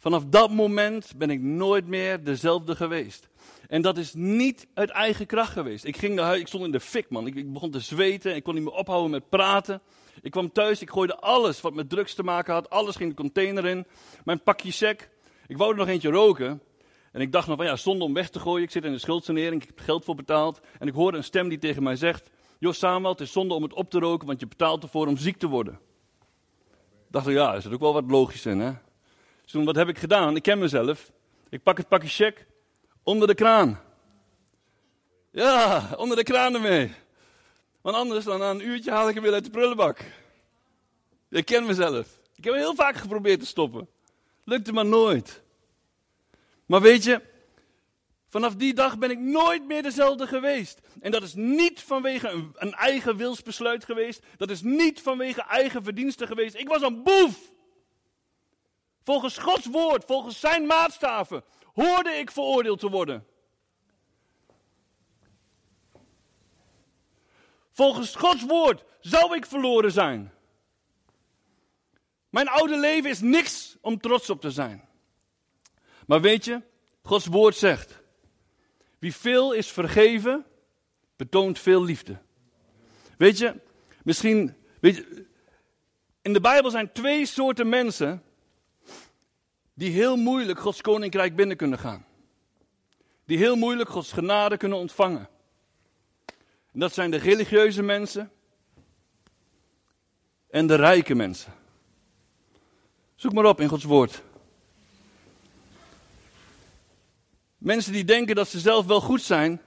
Vanaf 0.00 0.24
dat 0.24 0.50
moment 0.50 1.12
ben 1.16 1.30
ik 1.30 1.40
nooit 1.40 1.86
meer 1.86 2.24
dezelfde 2.24 2.76
geweest. 2.76 3.28
En 3.68 3.82
dat 3.82 3.98
is 3.98 4.14
niet 4.14 4.66
uit 4.74 4.90
eigen 4.90 5.26
kracht 5.26 5.52
geweest. 5.52 5.84
Ik 5.84 5.96
ging 5.96 6.14
naar 6.14 6.24
huis, 6.24 6.40
ik 6.40 6.46
stond 6.46 6.64
in 6.64 6.70
de 6.70 6.80
fik, 6.80 7.10
man. 7.10 7.26
Ik, 7.26 7.34
ik, 7.34 7.52
begon 7.52 7.70
te 7.70 7.80
zweten, 7.80 8.34
ik 8.34 8.42
kon 8.42 8.54
niet 8.54 8.64
meer 8.64 8.72
ophouden 8.72 9.10
met 9.10 9.28
praten. 9.28 9.80
Ik 10.22 10.30
kwam 10.30 10.52
thuis, 10.52 10.82
ik 10.82 10.90
gooide 10.90 11.16
alles 11.16 11.60
wat 11.60 11.74
met 11.74 11.88
drugs 11.88 12.14
te 12.14 12.22
maken 12.22 12.54
had. 12.54 12.70
Alles 12.70 12.96
ging 12.96 13.10
de 13.10 13.16
container 13.16 13.66
in. 13.66 13.86
Mijn 14.24 14.42
pakje 14.42 14.70
sec. 14.70 15.10
Ik 15.46 15.56
wou 15.56 15.70
er 15.70 15.76
nog 15.76 15.88
eentje 15.88 16.10
roken. 16.10 16.62
En 17.12 17.20
ik 17.20 17.32
dacht 17.32 17.48
nog 17.48 17.56
van 17.56 17.66
ja, 17.66 17.76
zonde 17.76 18.04
om 18.04 18.14
weg 18.14 18.30
te 18.30 18.38
gooien. 18.38 18.64
Ik 18.64 18.70
zit 18.70 18.84
in 18.84 18.92
de 18.92 18.98
schuldsanering, 18.98 19.62
ik 19.62 19.68
heb 19.68 19.78
geld 19.80 20.04
voor 20.04 20.14
betaald. 20.14 20.60
En 20.78 20.86
ik 20.86 20.94
hoorde 20.94 21.16
een 21.16 21.24
stem 21.24 21.48
die 21.48 21.58
tegen 21.58 21.82
mij 21.82 21.96
zegt: 21.96 22.30
Jos 22.58 22.78
Samuel, 22.78 23.10
het 23.10 23.20
is 23.20 23.32
zonde 23.32 23.54
om 23.54 23.62
het 23.62 23.72
op 23.72 23.90
te 23.90 23.98
roken, 23.98 24.26
want 24.26 24.40
je 24.40 24.46
betaalt 24.46 24.82
ervoor 24.82 25.06
om 25.06 25.16
ziek 25.16 25.36
te 25.36 25.48
worden. 25.48 25.74
Ik 27.06 27.16
dacht 27.16 27.26
ja, 27.26 27.54
er 27.54 27.62
zit 27.62 27.72
ook 27.72 27.80
wel 27.80 27.92
wat 27.92 28.10
logisch 28.10 28.46
in, 28.46 28.60
hè. 28.60 28.72
Toen, 29.50 29.64
wat 29.64 29.76
heb 29.76 29.88
ik 29.88 29.98
gedaan? 29.98 30.36
Ik 30.36 30.42
ken 30.42 30.58
mezelf. 30.58 31.12
Ik 31.48 31.62
pak 31.62 31.76
het 31.76 31.88
pakje 31.88 32.08
check 32.08 32.46
onder 33.02 33.28
de 33.28 33.34
kraan. 33.34 33.80
Ja, 35.30 35.88
onder 35.96 36.16
de 36.16 36.22
kraan 36.22 36.54
ermee. 36.54 36.92
Want 37.80 37.96
anders 37.96 38.24
dan 38.24 38.38
na 38.38 38.50
een 38.50 38.66
uurtje 38.66 38.90
haal 38.90 39.08
ik 39.08 39.14
hem 39.14 39.22
weer 39.22 39.32
uit 39.32 39.44
de 39.44 39.50
prullenbak. 39.50 40.04
Ik 41.30 41.44
ken 41.44 41.66
mezelf. 41.66 42.20
Ik 42.34 42.44
heb 42.44 42.54
heel 42.54 42.74
vaak 42.74 42.96
geprobeerd 42.96 43.40
te 43.40 43.46
stoppen. 43.46 43.88
Lukte 44.44 44.72
maar 44.72 44.86
nooit. 44.86 45.42
Maar 46.66 46.80
weet 46.80 47.04
je, 47.04 47.20
vanaf 48.28 48.54
die 48.54 48.74
dag 48.74 48.98
ben 48.98 49.10
ik 49.10 49.18
nooit 49.18 49.66
meer 49.66 49.82
dezelfde 49.82 50.26
geweest. 50.26 50.80
En 51.00 51.10
dat 51.10 51.22
is 51.22 51.34
niet 51.34 51.82
vanwege 51.82 52.28
een, 52.28 52.52
een 52.54 52.74
eigen 52.74 53.16
wilsbesluit 53.16 53.84
geweest. 53.84 54.22
Dat 54.36 54.50
is 54.50 54.62
niet 54.62 55.00
vanwege 55.00 55.42
eigen 55.42 55.82
verdiensten 55.82 56.26
geweest. 56.26 56.54
Ik 56.54 56.68
was 56.68 56.82
een 56.82 57.02
boef. 57.02 57.58
Volgens 59.10 59.38
Gods 59.38 59.66
woord, 59.66 60.04
volgens 60.04 60.40
zijn 60.40 60.66
maatstaven, 60.66 61.44
hoorde 61.74 62.10
ik 62.10 62.30
veroordeeld 62.30 62.80
te 62.80 62.90
worden. 62.90 63.26
Volgens 67.70 68.14
Gods 68.14 68.42
woord 68.42 68.84
zou 69.00 69.36
ik 69.36 69.46
verloren 69.46 69.92
zijn. 69.92 70.32
Mijn 72.28 72.48
oude 72.48 72.78
leven 72.78 73.10
is 73.10 73.20
niks 73.20 73.76
om 73.80 74.00
trots 74.00 74.30
op 74.30 74.40
te 74.40 74.50
zijn. 74.50 74.88
Maar 76.06 76.20
weet 76.20 76.44
je, 76.44 76.62
Gods 77.02 77.26
woord 77.26 77.56
zegt: 77.56 78.02
wie 78.98 79.14
veel 79.14 79.52
is 79.52 79.70
vergeven, 79.70 80.46
betoont 81.16 81.58
veel 81.58 81.84
liefde. 81.84 82.18
Weet 83.18 83.38
je, 83.38 83.60
misschien, 84.02 84.56
weet 84.80 84.96
je, 84.96 85.26
in 86.22 86.32
de 86.32 86.40
Bijbel 86.40 86.70
zijn 86.70 86.92
twee 86.92 87.26
soorten 87.26 87.68
mensen 87.68 88.24
die 89.74 89.90
heel 89.90 90.16
moeilijk 90.16 90.58
Gods 90.58 90.80
koninkrijk 90.80 91.36
binnen 91.36 91.56
kunnen 91.56 91.78
gaan. 91.78 92.04
Die 93.24 93.38
heel 93.38 93.56
moeilijk 93.56 93.88
Gods 93.88 94.12
genade 94.12 94.56
kunnen 94.56 94.78
ontvangen. 94.78 95.28
En 96.72 96.80
dat 96.80 96.92
zijn 96.92 97.10
de 97.10 97.16
religieuze 97.16 97.82
mensen 97.82 98.30
en 100.50 100.66
de 100.66 100.74
rijke 100.74 101.14
mensen. 101.14 101.52
Zoek 103.14 103.32
maar 103.32 103.44
op 103.44 103.60
in 103.60 103.68
Gods 103.68 103.84
woord. 103.84 104.22
Mensen 107.58 107.92
die 107.92 108.04
denken 108.04 108.34
dat 108.34 108.48
ze 108.48 108.58
zelf 108.58 108.86
wel 108.86 109.00
goed 109.00 109.22
zijn. 109.22 109.60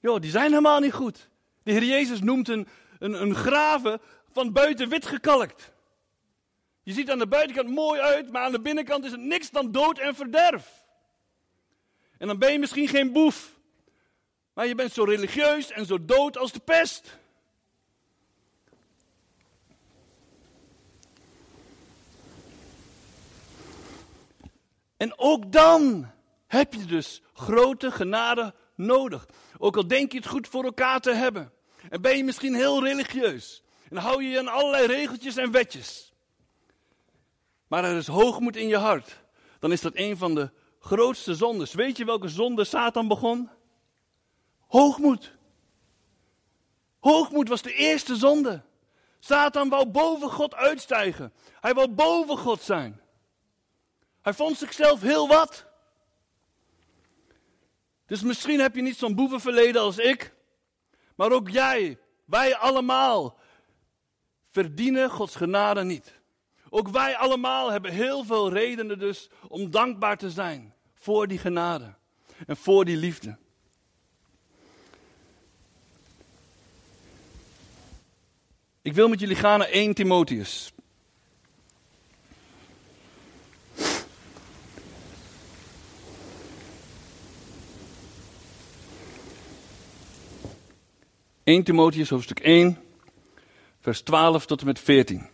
Joh, 0.00 0.20
die 0.20 0.30
zijn 0.30 0.48
helemaal 0.48 0.80
niet 0.80 0.92
goed. 0.92 1.28
De 1.62 1.72
Heer 1.72 1.84
Jezus 1.84 2.20
noemt 2.20 2.48
een, 2.48 2.68
een, 2.98 3.22
een 3.22 3.34
graven 3.34 4.00
van 4.32 4.52
buiten 4.52 4.88
wit 4.88 5.06
gekalkt. 5.06 5.71
Je 6.82 6.92
ziet 6.92 7.10
aan 7.10 7.18
de 7.18 7.26
buitenkant 7.26 7.68
mooi 7.68 8.00
uit, 8.00 8.30
maar 8.30 8.42
aan 8.42 8.52
de 8.52 8.60
binnenkant 8.60 9.04
is 9.04 9.10
het 9.10 9.20
niks 9.20 9.50
dan 9.50 9.72
dood 9.72 9.98
en 9.98 10.14
verderf. 10.14 10.86
En 12.18 12.26
dan 12.26 12.38
ben 12.38 12.52
je 12.52 12.58
misschien 12.58 12.88
geen 12.88 13.12
boef. 13.12 13.60
Maar 14.54 14.66
je 14.66 14.74
bent 14.74 14.92
zo 14.92 15.04
religieus 15.04 15.70
en 15.70 15.86
zo 15.86 16.04
dood 16.04 16.38
als 16.38 16.52
de 16.52 16.60
pest. 16.60 17.18
En 24.96 25.18
ook 25.18 25.52
dan 25.52 26.10
heb 26.46 26.74
je 26.74 26.84
dus 26.84 27.22
grote 27.32 27.90
genade 27.90 28.54
nodig. 28.74 29.26
Ook 29.58 29.76
al 29.76 29.86
denk 29.86 30.12
je 30.12 30.18
het 30.18 30.26
goed 30.26 30.48
voor 30.48 30.64
elkaar 30.64 31.00
te 31.00 31.12
hebben. 31.12 31.52
En 31.90 32.00
ben 32.00 32.16
je 32.16 32.24
misschien 32.24 32.54
heel 32.54 32.84
religieus. 32.84 33.62
En 33.90 33.96
hou 33.96 34.22
je 34.22 34.30
je 34.30 34.38
aan 34.38 34.48
allerlei 34.48 34.86
regeltjes 34.86 35.36
en 35.36 35.50
wetjes. 35.50 36.11
Maar 37.72 37.84
er 37.84 37.96
is 37.96 38.06
hoogmoed 38.06 38.56
in 38.56 38.68
je 38.68 38.76
hart. 38.76 39.20
Dan 39.58 39.72
is 39.72 39.80
dat 39.80 39.92
een 39.94 40.16
van 40.16 40.34
de 40.34 40.50
grootste 40.78 41.34
zondes. 41.34 41.74
Weet 41.74 41.96
je 41.96 42.04
welke 42.04 42.28
zonde 42.28 42.64
Satan 42.64 43.08
begon? 43.08 43.50
Hoogmoed. 44.66 45.32
Hoogmoed 47.00 47.48
was 47.48 47.62
de 47.62 47.74
eerste 47.74 48.16
zonde. 48.16 48.62
Satan 49.18 49.68
wou 49.68 49.86
boven 49.86 50.30
God 50.30 50.54
uitstijgen. 50.54 51.32
Hij 51.60 51.74
wou 51.74 51.88
boven 51.88 52.38
God 52.38 52.62
zijn. 52.62 53.00
Hij 54.20 54.34
vond 54.34 54.58
zichzelf 54.58 55.00
heel 55.00 55.28
wat. 55.28 55.66
Dus 58.06 58.22
misschien 58.22 58.60
heb 58.60 58.74
je 58.74 58.82
niet 58.82 58.96
zo'n 58.96 59.14
boevenverleden 59.14 59.82
als 59.82 59.98
ik. 59.98 60.34
Maar 61.16 61.32
ook 61.32 61.48
jij, 61.48 61.98
wij 62.24 62.56
allemaal, 62.56 63.38
verdienen 64.48 65.10
Gods 65.10 65.36
genade 65.36 65.84
niet. 65.84 66.20
Ook 66.74 66.88
wij 66.88 67.16
allemaal 67.16 67.72
hebben 67.72 67.92
heel 67.92 68.24
veel 68.24 68.52
redenen 68.52 68.98
dus 68.98 69.28
om 69.48 69.70
dankbaar 69.70 70.16
te 70.16 70.30
zijn 70.30 70.74
voor 70.94 71.26
die 71.26 71.38
genade 71.38 71.94
en 72.46 72.56
voor 72.56 72.84
die 72.84 72.96
liefde. 72.96 73.36
Ik 78.82 78.94
wil 78.94 79.08
met 79.08 79.20
jullie 79.20 79.36
gaan 79.36 79.58
naar 79.58 79.68
1 79.68 79.94
Timotheus. 79.94 80.72
1 91.44 91.62
Timotheus 91.62 92.08
hoofdstuk 92.08 92.40
1, 92.40 92.78
vers 93.80 94.00
12 94.00 94.46
tot 94.46 94.60
en 94.60 94.66
met 94.66 94.78
14. 94.78 95.31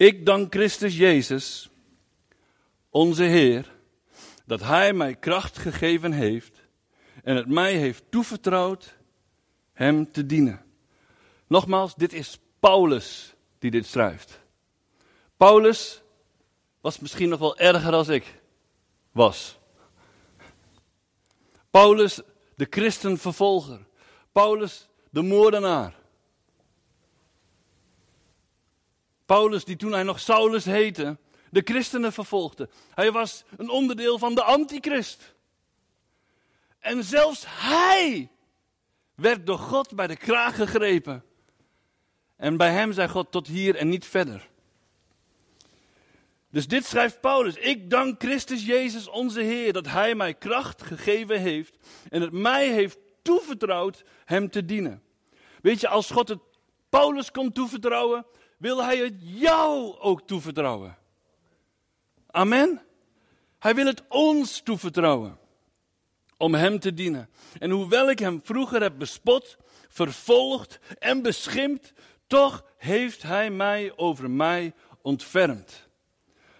Ik 0.00 0.26
dank 0.26 0.52
Christus 0.52 0.96
Jezus, 0.96 1.70
onze 2.90 3.22
Heer, 3.22 3.72
dat 4.46 4.60
Hij 4.60 4.92
mij 4.92 5.14
kracht 5.14 5.58
gegeven 5.58 6.12
heeft 6.12 6.60
en 7.22 7.36
het 7.36 7.48
mij 7.48 7.74
heeft 7.74 8.04
toevertrouwd 8.10 8.96
Hem 9.72 10.12
te 10.12 10.26
dienen. 10.26 10.64
Nogmaals, 11.46 11.94
dit 11.94 12.12
is 12.12 12.38
Paulus 12.60 13.34
die 13.58 13.70
dit 13.70 13.86
schrijft. 13.86 14.40
Paulus 15.36 16.02
was 16.80 16.98
misschien 16.98 17.28
nog 17.28 17.38
wel 17.38 17.58
erger 17.58 17.92
als 17.92 18.08
ik 18.08 18.40
was. 19.12 19.58
Paulus, 21.70 22.20
de 22.54 22.66
christenvervolger. 22.70 23.86
Paulus, 24.32 24.88
de 25.10 25.22
moordenaar. 25.22 25.99
Paulus, 29.30 29.64
die 29.64 29.76
toen 29.76 29.92
hij 29.92 30.02
nog 30.02 30.20
Saulus 30.20 30.64
heette, 30.64 31.18
de 31.50 31.60
christenen 31.64 32.12
vervolgde. 32.12 32.68
Hij 32.94 33.12
was 33.12 33.44
een 33.56 33.68
onderdeel 33.68 34.18
van 34.18 34.34
de 34.34 34.42
antichrist. 34.42 35.34
En 36.78 37.04
zelfs 37.04 37.44
hij 37.46 38.30
werd 39.14 39.46
door 39.46 39.58
God 39.58 39.94
bij 39.94 40.06
de 40.06 40.16
kraag 40.16 40.56
gegrepen. 40.56 41.24
En 42.36 42.56
bij 42.56 42.70
hem 42.70 42.92
zei 42.92 43.08
God 43.08 43.30
tot 43.30 43.46
hier 43.46 43.76
en 43.76 43.88
niet 43.88 44.06
verder. 44.06 44.48
Dus 46.48 46.68
dit 46.68 46.84
schrijft 46.84 47.20
Paulus. 47.20 47.54
Ik 47.56 47.90
dank 47.90 48.22
Christus 48.22 48.66
Jezus 48.66 49.08
onze 49.08 49.40
Heer 49.40 49.72
dat 49.72 49.86
Hij 49.86 50.14
mij 50.14 50.34
kracht 50.34 50.82
gegeven 50.82 51.40
heeft 51.40 51.76
en 52.08 52.20
het 52.20 52.32
mij 52.32 52.68
heeft 52.68 52.98
toevertrouwd 53.22 54.04
Hem 54.24 54.50
te 54.50 54.64
dienen. 54.64 55.02
Weet 55.62 55.80
je, 55.80 55.88
als 55.88 56.10
God 56.10 56.28
het 56.28 56.40
Paulus 56.88 57.30
kon 57.30 57.52
toevertrouwen, 57.52 58.26
wil 58.60 58.84
Hij 58.84 58.96
het 58.96 59.14
jou 59.18 59.98
ook 59.98 60.26
toevertrouwen. 60.26 60.96
Amen. 62.26 62.82
Hij 63.58 63.74
wil 63.74 63.86
het 63.86 64.02
ons 64.08 64.60
toevertrouwen 64.60 65.38
om 66.36 66.54
Hem 66.54 66.78
te 66.78 66.94
dienen. 66.94 67.28
En 67.58 67.70
hoewel 67.70 68.10
ik 68.10 68.18
Hem 68.18 68.40
vroeger 68.44 68.82
heb 68.82 68.98
bespot, 68.98 69.56
vervolgd 69.88 70.78
en 70.98 71.22
beschimpt, 71.22 71.92
toch 72.26 72.64
heeft 72.76 73.22
Hij 73.22 73.50
mij 73.50 73.92
over 73.96 74.30
mij 74.30 74.74
ontfermd. 75.02 75.88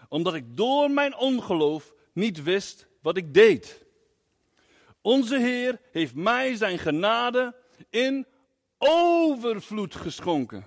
Omdat 0.09 0.35
ik 0.35 0.57
door 0.57 0.91
mijn 0.91 1.17
ongeloof 1.17 1.93
niet 2.13 2.43
wist 2.43 2.87
wat 3.03 3.17
ik 3.17 3.35
deed. 3.35 3.85
Onze 5.01 5.39
Heer 5.39 5.81
heeft 5.93 6.15
mij 6.15 6.55
zijn 6.55 6.79
genade 6.79 7.55
in 7.91 8.27
overvloed 8.79 9.95
geschonken. 9.95 10.67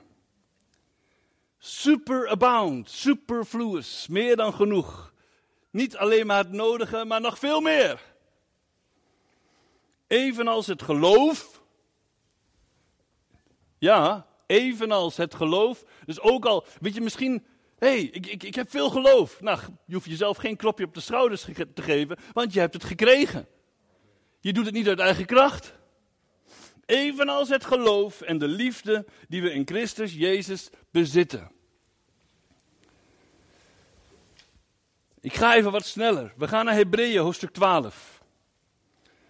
Superabound, 1.66 2.90
superfluous, 2.90 4.08
meer 4.08 4.36
dan 4.36 4.54
genoeg. 4.54 5.14
Niet 5.70 5.98
alleen 5.98 6.26
maar 6.26 6.38
het 6.38 6.52
nodige, 6.52 7.06
maar 7.06 7.22
nog 7.22 7.40
veel 7.40 7.62
meer. 7.62 8.02
Evenals 10.08 10.68
het 10.68 10.82
geloof. 10.82 11.62
Ja, 13.78 14.28
evenals 14.46 15.18
het 15.18 15.36
geloof. 15.36 15.84
Dus 16.06 16.20
ook 16.20 16.46
al, 16.46 16.66
weet 16.80 16.94
je 16.94 17.02
misschien, 17.02 17.46
hé, 17.80 17.88
hey, 17.88 18.02
ik, 18.02 18.28
ik, 18.28 18.44
ik 18.44 18.56
heb 18.56 18.70
veel 18.70 18.90
geloof. 18.90 19.42
Nou, 19.42 19.60
je 19.86 19.94
hoeft 19.94 20.10
jezelf 20.10 20.38
geen 20.38 20.56
klopje 20.56 20.86
op 20.86 20.94
de 20.94 21.00
schouders 21.00 21.46
te 21.74 21.82
geven, 21.82 22.18
want 22.34 22.54
je 22.54 22.60
hebt 22.60 22.74
het 22.74 22.84
gekregen. 22.84 23.48
Je 24.40 24.54
doet 24.54 24.66
het 24.66 24.74
niet 24.74 24.88
uit 24.88 25.00
eigen 25.00 25.26
kracht. 25.26 25.74
Evenals 26.86 27.50
het 27.50 27.66
geloof 27.66 28.22
en 28.22 28.38
de 28.38 28.48
liefde 28.48 29.06
die 29.28 29.42
we 29.42 29.54
in 29.54 29.68
Christus 29.68 30.14
Jezus 30.14 30.70
bezitten. 30.92 31.53
Ik 35.24 35.34
ga 35.34 35.56
even 35.56 35.72
wat 35.72 35.86
sneller. 35.86 36.34
We 36.38 36.48
gaan 36.48 36.66
naar 36.66 36.74
Hebreeën, 36.74 37.22
hoofdstuk 37.22 37.52
12. 37.52 38.22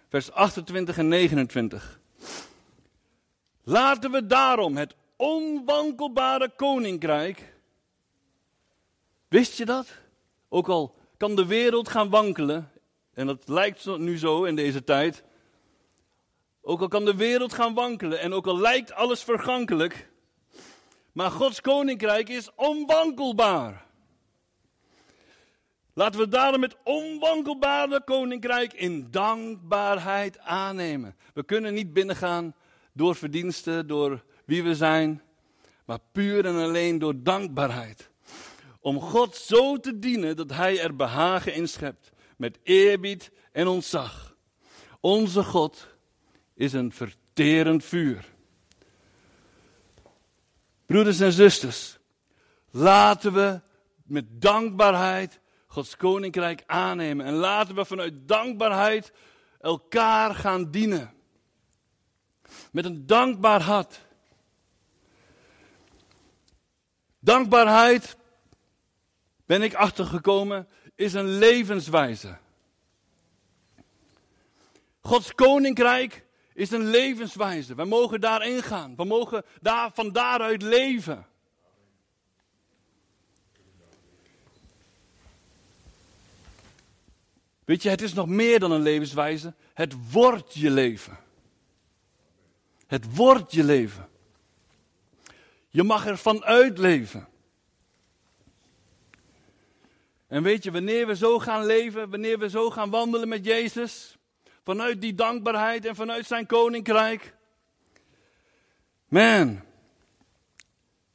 Vers 0.08 0.32
28 0.32 0.98
en 0.98 1.08
29. 1.08 2.00
Laten 3.62 4.10
we 4.10 4.26
daarom 4.26 4.76
het 4.76 4.94
onwankelbare 5.16 6.50
koninkrijk. 6.56 7.54
Wist 9.28 9.56
je 9.56 9.64
dat? 9.64 9.86
Ook 10.48 10.68
al 10.68 10.94
kan 11.16 11.36
de 11.36 11.46
wereld 11.46 11.88
gaan 11.88 12.10
wankelen, 12.10 12.70
en 13.12 13.26
dat 13.26 13.48
lijkt 13.48 13.98
nu 13.98 14.18
zo 14.18 14.44
in 14.44 14.56
deze 14.56 14.84
tijd. 14.84 15.24
Ook 16.62 16.80
al 16.80 16.88
kan 16.88 17.04
de 17.04 17.16
wereld 17.16 17.52
gaan 17.52 17.74
wankelen 17.74 18.20
en 18.20 18.32
ook 18.32 18.46
al 18.46 18.58
lijkt 18.58 18.92
alles 18.92 19.22
vergankelijk, 19.22 20.08
maar 21.12 21.30
Gods 21.30 21.60
koninkrijk 21.60 22.28
is 22.28 22.50
onwankelbaar. 22.54 23.84
Laten 25.94 26.20
we 26.20 26.28
daarom 26.28 26.62
het 26.62 26.76
onwankelbare 26.84 28.04
koninkrijk 28.04 28.72
in 28.72 29.10
dankbaarheid 29.10 30.38
aannemen. 30.38 31.16
We 31.34 31.44
kunnen 31.44 31.74
niet 31.74 31.92
binnengaan 31.92 32.54
door 32.92 33.14
verdiensten, 33.14 33.86
door 33.86 34.24
wie 34.44 34.62
we 34.62 34.74
zijn, 34.74 35.22
maar 35.84 35.98
puur 36.12 36.46
en 36.46 36.56
alleen 36.56 36.98
door 36.98 37.22
dankbaarheid. 37.22 38.10
Om 38.80 39.00
God 39.00 39.36
zo 39.36 39.76
te 39.76 39.98
dienen 39.98 40.36
dat 40.36 40.50
Hij 40.50 40.80
er 40.80 40.96
behagen 40.96 41.54
in 41.54 41.68
schept, 41.68 42.10
met 42.36 42.58
eerbied 42.62 43.30
en 43.52 43.66
ontzag. 43.66 44.36
Onze 45.00 45.42
God 45.42 45.88
is 46.54 46.72
een 46.72 46.92
verterend 46.92 47.84
vuur. 47.84 48.24
Broeders 50.86 51.20
en 51.20 51.32
zusters, 51.32 51.98
laten 52.70 53.32
we 53.32 53.60
met 54.04 54.24
dankbaarheid 54.28 55.40
Gods 55.74 55.96
koninkrijk 55.96 56.62
aannemen. 56.66 57.26
En 57.26 57.32
laten 57.32 57.74
we 57.74 57.84
vanuit 57.84 58.28
dankbaarheid 58.28 59.12
elkaar 59.60 60.34
gaan 60.34 60.70
dienen. 60.70 61.14
Met 62.72 62.84
een 62.84 63.06
dankbaar 63.06 63.60
hart. 63.60 64.00
Dankbaarheid, 67.18 68.16
ben 69.46 69.62
ik 69.62 69.74
achtergekomen, 69.74 70.68
is 70.94 71.12
een 71.12 71.28
levenswijze. 71.28 72.36
Gods 75.00 75.34
koninkrijk 75.34 76.24
is 76.52 76.70
een 76.70 76.86
levenswijze. 76.86 77.74
We 77.74 77.84
mogen 77.84 78.20
daarin 78.20 78.62
gaan. 78.62 78.96
We 78.96 79.04
mogen 79.04 79.44
daar, 79.60 79.90
van 79.94 80.12
daaruit 80.12 80.62
leven. 80.62 81.26
Weet 87.64 87.82
je, 87.82 87.88
het 87.88 88.02
is 88.02 88.12
nog 88.14 88.26
meer 88.26 88.58
dan 88.58 88.70
een 88.70 88.82
levenswijze. 88.82 89.54
Het 89.74 90.12
wordt 90.12 90.54
je 90.54 90.70
leven. 90.70 91.18
Het 92.86 93.16
wordt 93.16 93.52
je 93.52 93.64
leven. 93.64 94.08
Je 95.68 95.82
mag 95.82 96.06
er 96.06 96.18
vanuit 96.18 96.78
leven. 96.78 97.28
En 100.26 100.42
weet 100.42 100.64
je, 100.64 100.70
wanneer 100.70 101.06
we 101.06 101.16
zo 101.16 101.38
gaan 101.38 101.66
leven, 101.66 102.10
wanneer 102.10 102.38
we 102.38 102.48
zo 102.48 102.70
gaan 102.70 102.90
wandelen 102.90 103.28
met 103.28 103.44
Jezus, 103.44 104.16
vanuit 104.62 105.00
die 105.00 105.14
dankbaarheid 105.14 105.86
en 105.86 105.94
vanuit 105.94 106.26
zijn 106.26 106.46
koninkrijk, 106.46 107.34
man, 109.08 109.60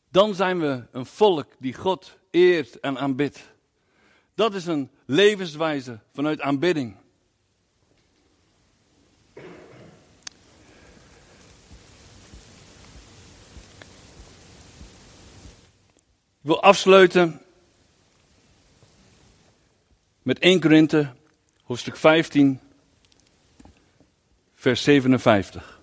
dan 0.09 0.35
zijn 0.35 0.59
we 0.59 0.87
een 0.91 1.05
volk 1.05 1.47
die 1.59 1.73
God 1.73 2.17
eert 2.31 2.79
en 2.79 2.97
aanbidt. 2.97 3.53
Dat 4.39 4.53
is 4.53 4.65
een 4.65 4.89
levenswijze 5.05 5.99
vanuit 6.13 6.41
aanbidding. 6.41 6.95
Ik 9.33 9.43
wil 16.41 16.61
afsluiten 16.61 17.41
met 20.21 20.39
1 20.39 20.59
Korinthe, 20.59 21.13
hoofdstuk 21.63 21.95
15, 21.95 22.59
vers 24.55 24.83
57. 24.83 25.79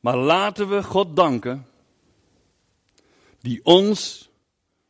Maar 0.00 0.16
laten 0.16 0.68
we 0.68 0.82
God 0.82 1.16
danken 1.16 1.66
die 3.42 3.60
ons 3.62 4.30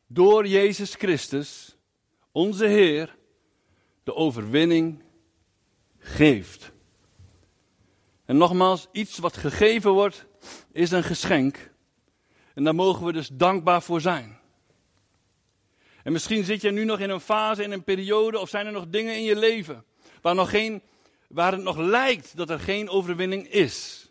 door 0.07 0.47
Jezus 0.47 0.95
Christus, 0.95 1.77
onze 2.33 2.67
Heer, 2.67 3.17
de 4.05 4.15
overwinning 4.15 5.03
geeft. 5.99 6.73
En 8.25 8.37
nogmaals, 8.37 8.89
iets 8.93 9.19
wat 9.19 9.37
gegeven 9.37 9.91
wordt, 9.91 10.27
is 10.73 10.91
een 10.91 11.05
geschenk. 11.05 11.71
En 12.55 12.65
daar 12.65 12.75
mogen 12.75 13.07
we 13.07 13.13
dus 13.13 13.29
dankbaar 13.33 13.83
voor 13.83 14.01
zijn. 14.01 14.41
En 16.03 16.13
misschien 16.13 16.45
zit 16.45 16.61
je 16.61 16.71
nu 16.71 16.85
nog 16.85 16.99
in 16.99 17.11
een 17.11 17.21
fase, 17.21 17.63
in 17.63 17.73
een 17.73 17.85
periode, 17.85 18.39
of 18.39 18.49
zijn 18.49 18.67
er 18.67 18.73
nog 18.73 18.87
dingen 18.89 19.17
in 19.17 19.23
je 19.23 19.37
leven 19.37 19.85
waar, 20.23 20.35
nog 20.35 20.51
geen, 20.51 20.83
waar 21.29 21.53
het 21.53 21.63
nog 21.63 21.77
lijkt 21.77 22.37
dat 22.37 22.51
er 22.51 22.61
geen 22.61 22.89
overwinning 22.89 23.49
is. 23.49 24.09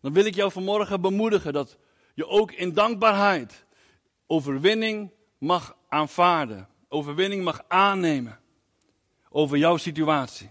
Dan 0.00 0.12
wil 0.12 0.24
ik 0.24 0.34
jou 0.34 0.52
vanmorgen 0.52 1.00
bemoedigen 1.00 1.52
dat 1.52 1.76
je 2.14 2.26
ook 2.26 2.52
in 2.52 2.72
dankbaarheid 2.72 3.64
overwinning 4.26 5.10
mag 5.38 5.76
aanvaarden. 5.88 6.68
Overwinning 6.88 7.44
mag 7.44 7.64
aannemen 7.68 8.40
over 9.30 9.58
jouw 9.58 9.76
situatie. 9.76 10.50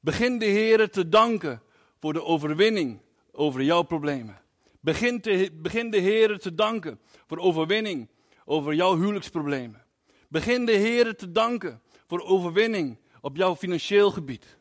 Begin 0.00 0.38
de 0.38 0.44
Heer 0.44 0.90
te 0.90 1.08
danken 1.08 1.62
voor 2.00 2.12
de 2.12 2.24
overwinning 2.24 3.00
over 3.32 3.62
jouw 3.62 3.82
problemen. 3.82 4.40
Begin, 4.80 5.20
te, 5.20 5.50
begin 5.52 5.90
de 5.90 5.98
Heer 5.98 6.38
te 6.38 6.54
danken 6.54 7.00
voor 7.26 7.38
overwinning 7.38 8.08
over 8.44 8.74
jouw 8.74 8.96
huwelijksproblemen. 8.96 9.84
Begin 10.28 10.64
de 10.66 10.72
Heer 10.72 11.16
te 11.16 11.32
danken 11.32 11.82
voor 12.06 12.20
overwinning 12.20 12.98
op 13.20 13.36
jouw 13.36 13.56
financieel 13.56 14.10
gebied. 14.10 14.56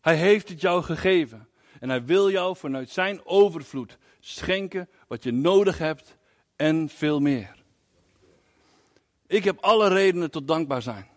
Hij 0.00 0.16
heeft 0.16 0.48
het 0.48 0.60
jou 0.60 0.82
gegeven. 0.82 1.48
En 1.80 1.88
hij 1.88 2.04
wil 2.04 2.30
jou 2.30 2.56
vanuit 2.56 2.90
zijn 2.90 3.20
overvloed 3.24 3.98
schenken 4.20 4.88
wat 5.08 5.22
je 5.22 5.32
nodig 5.32 5.78
hebt 5.78 6.16
en 6.56 6.88
veel 6.88 7.20
meer. 7.20 7.54
Ik 9.26 9.44
heb 9.44 9.58
alle 9.60 9.88
redenen 9.88 10.30
tot 10.30 10.48
dankbaar 10.48 10.82
zijn. 10.82 11.08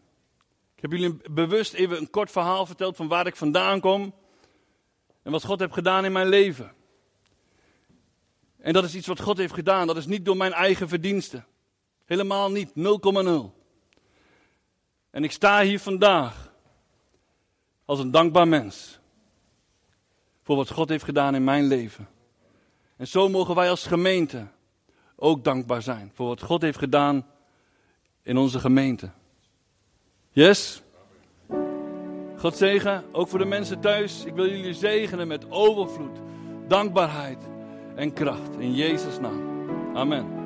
Ik 0.75 0.81
heb 0.81 0.91
jullie 0.91 1.31
bewust 1.31 1.73
even 1.73 1.97
een 1.97 2.09
kort 2.09 2.31
verhaal 2.31 2.65
verteld 2.65 2.95
van 2.95 3.07
waar 3.07 3.27
ik 3.27 3.35
vandaan 3.35 3.79
kom 3.79 4.13
en 5.21 5.31
wat 5.31 5.43
God 5.43 5.59
heeft 5.59 5.73
gedaan 5.73 6.05
in 6.05 6.11
mijn 6.11 6.27
leven. 6.27 6.73
En 8.57 8.73
dat 8.73 8.83
is 8.83 8.95
iets 8.95 9.07
wat 9.07 9.21
God 9.21 9.37
heeft 9.37 9.53
gedaan. 9.53 9.87
Dat 9.87 9.97
is 9.97 10.05
niet 10.05 10.25
door 10.25 10.37
mijn 10.37 10.53
eigen 10.53 10.87
verdiensten. 10.87 11.45
Helemaal 12.05 12.51
niet. 12.51 12.69
0,0. 12.69 12.73
En 15.11 15.23
ik 15.23 15.31
sta 15.31 15.61
hier 15.61 15.79
vandaag 15.79 16.53
als 17.85 17.99
een 17.99 18.11
dankbaar 18.11 18.47
mens. 18.47 18.98
Voor 20.49 20.57
wat 20.57 20.71
God 20.71 20.89
heeft 20.89 21.03
gedaan 21.03 21.35
in 21.35 21.43
mijn 21.43 21.63
leven. 21.63 22.07
En 22.97 23.07
zo 23.07 23.29
mogen 23.29 23.55
wij 23.55 23.69
als 23.69 23.87
gemeente 23.87 24.47
ook 25.15 25.43
dankbaar 25.43 25.81
zijn. 25.81 26.11
Voor 26.13 26.27
wat 26.27 26.41
God 26.41 26.61
heeft 26.61 26.77
gedaan 26.77 27.25
in 28.23 28.37
onze 28.37 28.59
gemeente. 28.59 29.09
Yes? 30.31 30.81
God 32.37 32.57
zegen, 32.57 33.03
ook 33.11 33.27
voor 33.27 33.39
de 33.39 33.45
mensen 33.45 33.79
thuis. 33.79 34.25
Ik 34.25 34.33
wil 34.33 34.49
jullie 34.49 34.73
zegenen 34.73 35.27
met 35.27 35.51
overvloed, 35.51 36.17
dankbaarheid 36.67 37.43
en 37.95 38.13
kracht. 38.13 38.57
In 38.57 38.73
Jezus' 38.73 39.19
naam. 39.19 39.41
Amen. 39.95 40.38